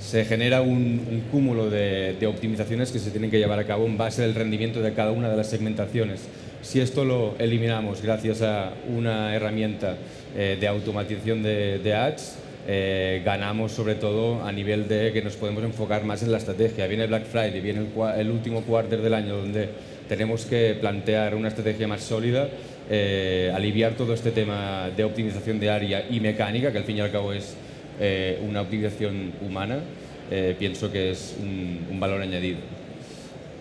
Se 0.00 0.24
genera 0.24 0.62
un, 0.62 1.24
cúmulo 1.30 1.68
de, 1.68 2.16
de 2.18 2.26
optimizaciones 2.26 2.90
que 2.90 2.98
se 2.98 3.10
tienen 3.10 3.30
que 3.30 3.38
llevar 3.38 3.58
a 3.58 3.66
cabo 3.66 3.84
en 3.84 3.98
base 3.98 4.24
al 4.24 4.34
rendimiento 4.34 4.80
de 4.80 4.94
cada 4.94 5.10
una 5.10 5.28
de 5.28 5.36
las 5.36 5.50
segmentaciones. 5.50 6.22
Si 6.62 6.80
esto 6.80 7.04
lo 7.04 7.34
eliminamos 7.38 8.00
gracias 8.00 8.40
a 8.40 8.72
una 8.88 9.34
herramienta 9.34 9.98
de 10.34 10.68
automatización 10.68 11.42
de 11.42 11.94
ads, 11.94 12.36
eh, 12.68 13.22
ganamos 13.24 13.70
sobre 13.70 13.94
todo 13.94 14.44
a 14.44 14.50
nivel 14.50 14.88
de 14.88 15.12
que 15.12 15.22
nos 15.22 15.36
podemos 15.36 15.62
enfocar 15.62 16.04
más 16.04 16.22
en 16.22 16.32
la 16.32 16.38
estrategia. 16.38 16.86
Viene 16.88 17.06
Black 17.06 17.24
Friday, 17.24 17.60
viene 17.60 17.86
el, 18.16 18.30
último 18.30 18.62
quarter 18.62 19.00
del 19.00 19.14
año 19.14 19.36
donde 19.36 19.68
tenemos 20.08 20.44
que 20.46 20.76
plantear 20.80 21.36
una 21.36 21.48
estrategia 21.48 21.86
más 21.86 22.02
sólida, 22.02 22.48
eh, 22.90 23.52
aliviar 23.54 23.94
todo 23.94 24.14
este 24.14 24.32
tema 24.32 24.90
de 24.96 25.04
optimización 25.04 25.60
de 25.60 25.70
área 25.70 26.06
y 26.10 26.18
mecánica, 26.18 26.72
que 26.72 26.78
al 26.78 26.84
fin 26.84 26.96
y 26.96 27.00
al 27.00 27.12
cabo 27.12 27.32
es 27.32 27.56
eh, 28.00 28.40
una 28.46 28.62
optimización 28.62 29.32
humana, 29.46 29.78
eh, 30.30 30.56
pienso 30.58 30.90
que 30.90 31.12
es 31.12 31.36
un, 31.40 31.86
un 31.90 32.00
valor 32.00 32.20
añadido. 32.20 32.58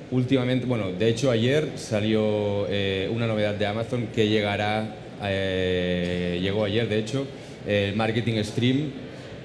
Últimamente, 0.09 0.65
bueno, 0.65 0.91
de 0.91 1.09
hecho 1.09 1.29
ayer 1.29 1.69
salió 1.75 2.67
una 3.11 3.25
novedad 3.25 3.55
de 3.55 3.65
Amazon 3.65 4.07
que 4.13 4.27
llegará, 4.27 4.95
llegó 5.21 6.63
ayer 6.63 6.87
de 6.87 6.99
hecho, 6.99 7.25
el 7.67 7.95
Marketing 7.95 8.41
Stream. 8.43 8.91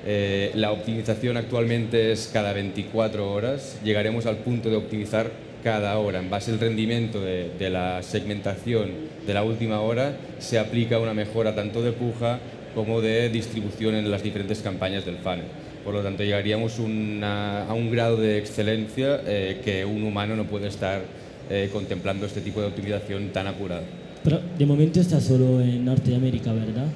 Eh, 0.06 0.50
la 0.54 0.72
optimización 0.72 1.36
actualmente 1.36 2.12
es 2.12 2.30
cada 2.32 2.52
24 2.52 3.30
horas. 3.30 3.78
Llegaremos 3.84 4.26
al 4.26 4.36
punto 4.38 4.70
de 4.70 4.76
optimizar 4.76 5.30
cada 5.62 5.98
hora. 5.98 6.20
En 6.20 6.30
base 6.30 6.50
al 6.50 6.58
rendimiento 6.58 7.20
de, 7.20 7.70
la 7.70 8.02
segmentación 8.02 8.90
de 9.26 9.34
la 9.34 9.44
última 9.44 9.80
hora, 9.80 10.16
se 10.38 10.58
aplica 10.58 10.98
una 10.98 11.14
mejora 11.14 11.54
tanto 11.54 11.82
de 11.82 11.92
puja 11.92 12.38
como 12.74 13.00
de 13.00 13.28
distribución 13.28 13.94
en 13.94 14.10
las 14.10 14.22
diferentes 14.22 14.60
campañas 14.60 15.04
del 15.04 15.16
funnel. 15.16 15.44
Por 15.84 15.94
lo 15.94 16.02
tanto, 16.02 16.22
llegaríamos 16.22 16.78
a 16.78 17.74
un 17.74 17.90
grado 17.90 18.16
de 18.16 18.38
excelencia 18.38 19.20
eh, 19.26 19.60
que 19.64 19.84
un 19.84 20.02
humano 20.02 20.36
no 20.36 20.44
puede 20.44 20.68
estar 20.68 21.02
eh, 21.50 21.68
contemplando 21.72 22.26
este 22.26 22.40
tipo 22.40 22.60
de 22.60 22.68
optimización 22.68 23.30
tan 23.30 23.46
apurada. 23.46 23.82
Pero 24.22 24.40
de 24.58 24.66
momento 24.66 25.00
está 25.00 25.20
solo 25.20 25.60
en 25.60 25.84
Norteamérica, 25.84 26.52
¿verdad? 26.52 26.86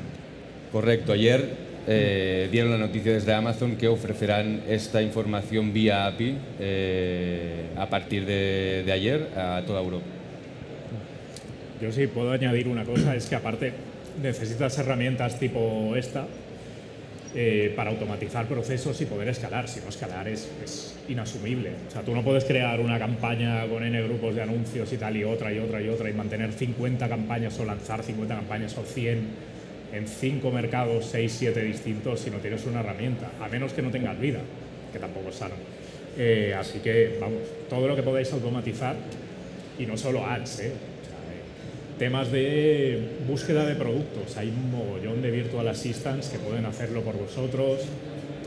Correcto. 0.74 1.12
Ayer 1.12 1.50
eh, 1.86 2.48
dieron 2.50 2.72
la 2.72 2.78
noticia 2.78 3.12
desde 3.12 3.32
Amazon 3.32 3.76
que 3.76 3.86
ofrecerán 3.86 4.62
esta 4.68 5.00
información 5.02 5.72
vía 5.72 6.04
API 6.04 6.36
eh, 6.58 7.66
a 7.76 7.88
partir 7.88 8.26
de, 8.26 8.84
ayer 8.92 9.28
a 9.36 9.62
toda 9.64 9.80
Europa. 9.80 10.04
Yo 11.80 11.92
sí 11.92 12.08
puedo 12.08 12.32
añadir 12.32 12.66
una 12.66 12.84
cosa, 12.84 13.14
es 13.14 13.26
que 13.26 13.36
aparte 13.36 13.72
necesitas 14.20 14.76
herramientas 14.76 15.38
tipo 15.38 15.94
esta 15.94 16.26
eh, 17.36 17.72
para 17.76 17.90
automatizar 17.90 18.48
procesos 18.48 19.00
y 19.00 19.06
poder 19.06 19.28
escalar. 19.28 19.68
Si 19.68 19.78
no, 19.78 19.90
escalar 19.90 20.26
es, 20.26 20.50
es, 20.64 20.96
inasumible. 21.08 21.70
O 21.86 21.90
sea, 21.92 22.02
tú 22.02 22.16
no 22.16 22.24
puedes 22.24 22.44
crear 22.46 22.80
una 22.80 22.98
campaña 22.98 23.64
con 23.68 23.84
N 23.84 24.02
grupos 24.02 24.34
de 24.34 24.42
anuncios 24.42 24.92
y 24.92 24.96
tal, 24.96 25.16
y 25.16 25.22
otra, 25.22 25.52
y 25.52 25.60
otra, 25.60 25.80
y 25.80 25.88
otra, 25.88 26.10
y 26.10 26.14
mantener 26.14 26.52
50 26.52 27.08
campañas 27.08 27.60
o 27.60 27.64
lanzar 27.64 28.02
50 28.02 28.34
campañas 28.34 28.76
o 28.76 28.82
100 28.82 29.53
en 29.94 30.08
5 30.08 30.50
mercados, 30.50 31.06
6, 31.06 31.36
7 31.38 31.62
distintos 31.62 32.20
si 32.20 32.30
no 32.30 32.38
tienes 32.38 32.64
una 32.66 32.80
herramienta, 32.80 33.30
a 33.40 33.48
menos 33.48 33.72
que 33.72 33.82
no 33.82 33.90
tengas 33.90 34.18
vida, 34.18 34.40
que 34.92 34.98
tampoco 34.98 35.28
es 35.28 35.36
sano. 35.36 35.54
Eh, 36.16 36.54
así 36.58 36.80
que, 36.80 37.18
vamos, 37.20 37.40
todo 37.68 37.88
lo 37.88 37.96
que 37.96 38.02
podáis 38.02 38.32
automatizar, 38.32 38.96
y 39.78 39.86
no 39.86 39.96
solo 39.96 40.24
ads, 40.24 40.60
¿eh? 40.60 40.72
temas 41.98 42.30
de 42.32 43.00
búsqueda 43.26 43.64
de 43.66 43.74
productos. 43.74 44.36
Hay 44.36 44.48
un 44.48 44.70
mogollón 44.70 45.22
de 45.22 45.30
virtual 45.30 45.68
assistants 45.68 46.28
que 46.28 46.38
pueden 46.38 46.66
hacerlo 46.66 47.02
por 47.02 47.16
vosotros. 47.16 47.80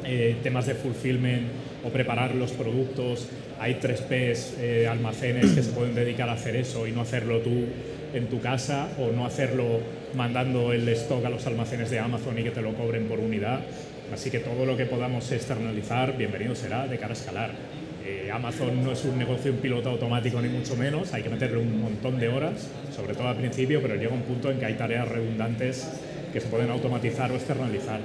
Eh, 0.06 0.38
temas 0.44 0.66
de 0.66 0.76
fulfillment 0.76 1.48
o 1.84 1.90
preparar 1.90 2.36
los 2.36 2.52
productos. 2.52 3.28
Hay 3.60 3.76
3Ps, 3.76 4.56
eh, 4.60 4.88
almacenes 4.88 5.52
que 5.52 5.64
se 5.64 5.72
pueden 5.72 5.96
dedicar 5.96 6.30
a 6.30 6.34
hacer 6.34 6.56
eso 6.56 6.88
y 6.88 6.92
no 6.92 7.02
hacerlo 7.02 7.40
tú 7.40 7.66
en 8.14 8.28
tu 8.28 8.40
casa 8.40 8.90
o 9.00 9.12
no 9.12 9.26
hacerlo 9.26 9.80
mandando 10.14 10.74
el 10.74 10.88
stock 10.90 11.24
a 11.26 11.30
los 11.30 11.46
almacenes 11.48 11.90
de 11.90 12.00
Amazon 12.00 12.38
y 12.40 12.44
que 12.44 12.52
te 12.52 12.62
lo 12.62 12.74
cobren 12.74 13.08
por 13.08 13.20
unidad. 13.20 13.62
Así 14.14 14.32
que 14.32 14.40
todo 14.40 14.66
lo 14.66 14.78
que 14.78 14.86
podamos 14.86 15.32
externalizar, 15.32 16.18
bienvenido 16.18 16.56
será 16.56 16.88
de 16.88 16.98
cara 16.98 17.12
a 17.12 17.18
escalar. 17.18 17.52
Eh, 18.06 18.30
Amazon 18.32 18.84
no 18.84 18.94
es 18.94 19.04
un 19.04 19.18
negocio 19.18 19.52
en 19.52 19.58
piloto 19.58 19.90
automático 19.90 20.42
ni 20.42 20.48
mucho 20.48 20.78
menos, 20.78 21.14
hay 21.14 21.24
que 21.24 21.30
meterle 21.30 21.58
un 21.58 21.82
montón 21.82 22.18
de 22.18 22.30
horas, 22.30 22.70
sobre 22.96 23.14
todo 23.14 23.28
al 23.28 23.36
principio, 23.36 23.82
pero 23.82 23.96
llega 23.96 24.14
un 24.14 24.22
punto 24.22 24.50
en 24.50 24.60
que 24.60 24.66
hay 24.66 24.76
tareas 24.76 25.10
redundantes 25.10 25.90
que 26.32 26.40
se 26.40 26.48
pueden 26.48 26.70
automatizar 26.70 27.32
o 27.32 27.36
externalizar. 27.36 28.00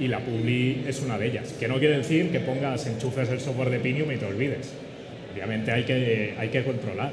Y 0.00 0.08
la 0.08 0.18
Publi 0.18 0.84
es 0.88 1.00
una 1.02 1.18
de 1.18 1.28
ellas, 1.28 1.52
que 1.52 1.68
no 1.68 1.78
quiere 1.78 1.98
decir 1.98 2.32
que 2.32 2.40
pongas 2.40 2.84
enchufes 2.88 3.28
del 3.28 3.40
software 3.40 3.70
de 3.70 3.78
Pinium 3.78 4.10
y 4.10 4.16
te 4.16 4.26
olvides. 4.26 4.72
Obviamente 5.32 5.70
hay 5.70 5.84
que, 5.84 6.34
hay 6.36 6.48
que 6.48 6.64
controlar, 6.64 7.12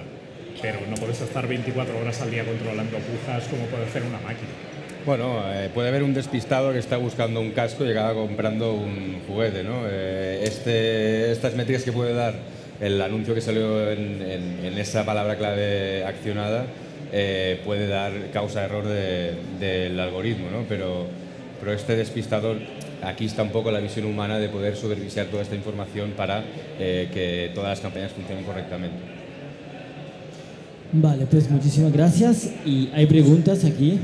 pero 0.62 0.80
no 0.90 0.96
puedes 0.96 1.22
estar 1.22 1.48
24 1.48 1.98
horas 2.00 2.22
al 2.22 2.32
día 2.32 2.44
controlando 2.46 2.98
pujas 2.98 3.44
como 3.48 3.66
puede 3.66 3.86
hacer 3.86 4.04
una 4.04 4.20
máquina. 4.20 4.50
Bueno, 5.06 5.40
eh, 5.54 5.70
puede 5.72 5.90
haber 5.90 6.02
un 6.02 6.16
despistado 6.16 6.74
que 6.74 6.80
está 6.80 6.98
buscando 6.98 7.40
un 7.40 7.52
casco 7.52 7.86
y 7.86 7.92
acaba 7.92 8.16
comprando 8.16 8.74
un 8.74 9.22
juguete, 9.28 9.64
¿no? 9.64 9.84
Eh, 9.88 10.40
este, 10.44 11.32
estas 11.32 11.54
métricas 11.54 11.84
que 11.84 11.92
puede 11.92 12.14
dar 12.14 12.34
el 12.82 13.00
anuncio 13.00 13.36
que 13.36 13.42
salió 13.42 13.92
en, 13.92 14.76
esa 14.80 15.06
palabra 15.06 15.38
clave 15.38 16.04
accionada 16.06 16.66
eh, 17.14 17.62
puede 17.64 17.88
dar 17.88 18.12
causa 18.34 18.66
error 18.66 18.84
de, 18.86 19.34
del 19.60 20.00
algoritmo, 20.00 20.50
¿no? 20.50 20.66
Pero, 20.68 21.06
pero 21.60 21.72
este 21.72 21.96
despistador, 21.96 22.58
aquí 23.04 23.26
está 23.26 23.44
un 23.44 23.52
poco 23.52 23.70
la 23.70 23.80
visión 23.80 24.08
humana 24.08 24.40
de 24.40 24.50
poder 24.50 24.76
supervisar 24.76 25.28
toda 25.28 25.44
esta 25.44 25.56
información 25.56 26.14
para 26.18 26.44
que 26.78 27.52
todas 27.54 27.70
las 27.70 27.80
campañas 27.80 28.12
funcionen 28.12 28.44
correctamente. 28.44 29.15
Vale, 30.98 31.26
pues 31.26 31.50
muchísimas 31.50 31.92
gracias. 31.92 32.50
¿Y 32.66 32.90
hay 32.94 33.06
preguntas 33.06 33.66
aquí? 33.66 34.00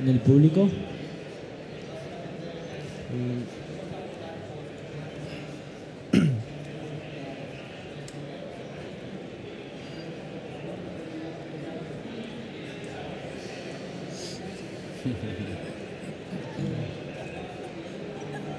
en 0.00 0.08
el 0.08 0.20
público? 0.20 0.68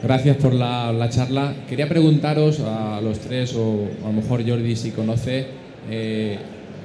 Gracias 0.01 0.37
por 0.37 0.53
la, 0.53 0.91
la, 0.91 1.09
charla. 1.09 1.53
Quería 1.67 1.87
preguntaros 1.87 2.61
a 2.61 2.99
los 3.01 3.19
tres, 3.19 3.53
o 3.55 3.85
a 4.03 4.07
lo 4.07 4.13
mejor 4.13 4.47
Jordi 4.47 4.75
si 4.75 4.91
conoce, 4.91 5.45
eh, 5.89 6.39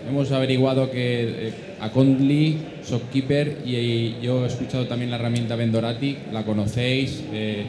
hemos 0.09 0.31
averiguado 0.33 0.91
que 0.91 1.49
eh, 1.49 1.53
Accountly, 1.81 2.59
Shopkeeper 2.85 3.59
y, 3.65 4.21
yo 4.21 4.45
he 4.45 4.49
escuchado 4.49 4.87
también 4.87 5.11
la 5.11 5.17
herramienta 5.17 5.57
Vendorati, 5.57 6.19
la 6.33 6.45
conocéis, 6.45 7.23
eh, 7.33 7.65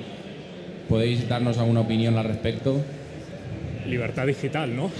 ¿podéis 0.88 1.28
darnos 1.28 1.58
alguna 1.58 1.82
opinión 1.82 2.18
al 2.18 2.26
respecto? 2.26 2.82
Libertad 3.88 4.26
digital, 4.28 4.76
¿no? 4.76 4.92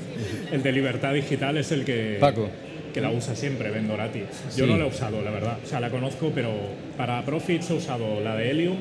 el 0.52 0.62
de 0.62 0.72
libertad 0.72 1.14
digital 1.14 1.56
es 1.58 1.72
el 1.72 1.84
que, 1.84 2.18
Paco. 2.20 2.48
que 2.92 3.00
la 3.00 3.10
usa 3.10 3.36
siempre, 3.36 3.70
Vendorati. 3.70 4.20
Yo 4.56 4.64
sí. 4.64 4.70
no 4.70 4.76
la 4.76 4.84
he 4.84 4.88
usado, 4.88 5.22
la 5.22 5.30
verdad. 5.30 5.58
O 5.64 5.66
sea, 5.66 5.80
la 5.80 5.90
conozco, 5.90 6.32
pero 6.34 6.50
para 6.96 7.24
Profits 7.24 7.70
he 7.70 7.74
usado 7.74 8.20
la 8.20 8.36
de 8.36 8.50
Helium, 8.50 8.76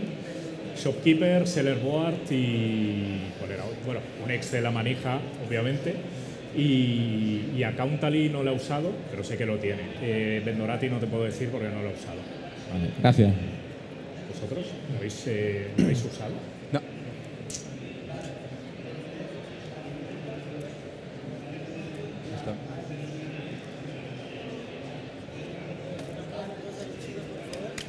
Shopkeeper, 0.78 1.48
Sellerboard 1.48 2.32
y... 2.32 3.20
¿cuál 3.40 3.52
era? 3.52 3.64
Bueno, 3.86 4.02
un 4.24 4.32
ex 4.32 4.52
de 4.52 4.62
la 4.62 4.72
manija, 4.72 5.20
obviamente. 5.48 5.96
Y, 6.56 7.52
y 7.58 7.64
Accountally 7.64 8.30
no 8.30 8.44
lo 8.44 8.52
he 8.52 8.56
usado, 8.56 8.92
pero 9.12 9.24
sé 9.24 9.38
que 9.38 9.46
lo 9.46 9.58
tiene. 9.58 9.84
Eh, 10.02 10.42
Vendorati 10.46 10.90
no 10.90 11.00
te 11.00 11.08
puedo 11.08 11.24
decir 11.26 11.50
porque 11.50 11.68
no 11.68 11.82
lo 11.82 11.90
he 11.90 11.94
usado. 11.94 12.20
Vale, 12.72 12.90
gracias. 13.00 13.34
¿Vosotros 14.34 14.66
lo 14.92 14.98
habéis, 14.98 15.24
eh, 15.28 15.68
¿lo 15.78 15.84
habéis 15.84 16.06
usado? 16.06 16.34
No. 16.72 16.82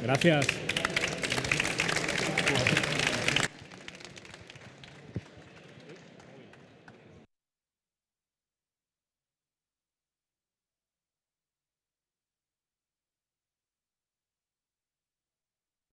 Gracias. 0.03 0.66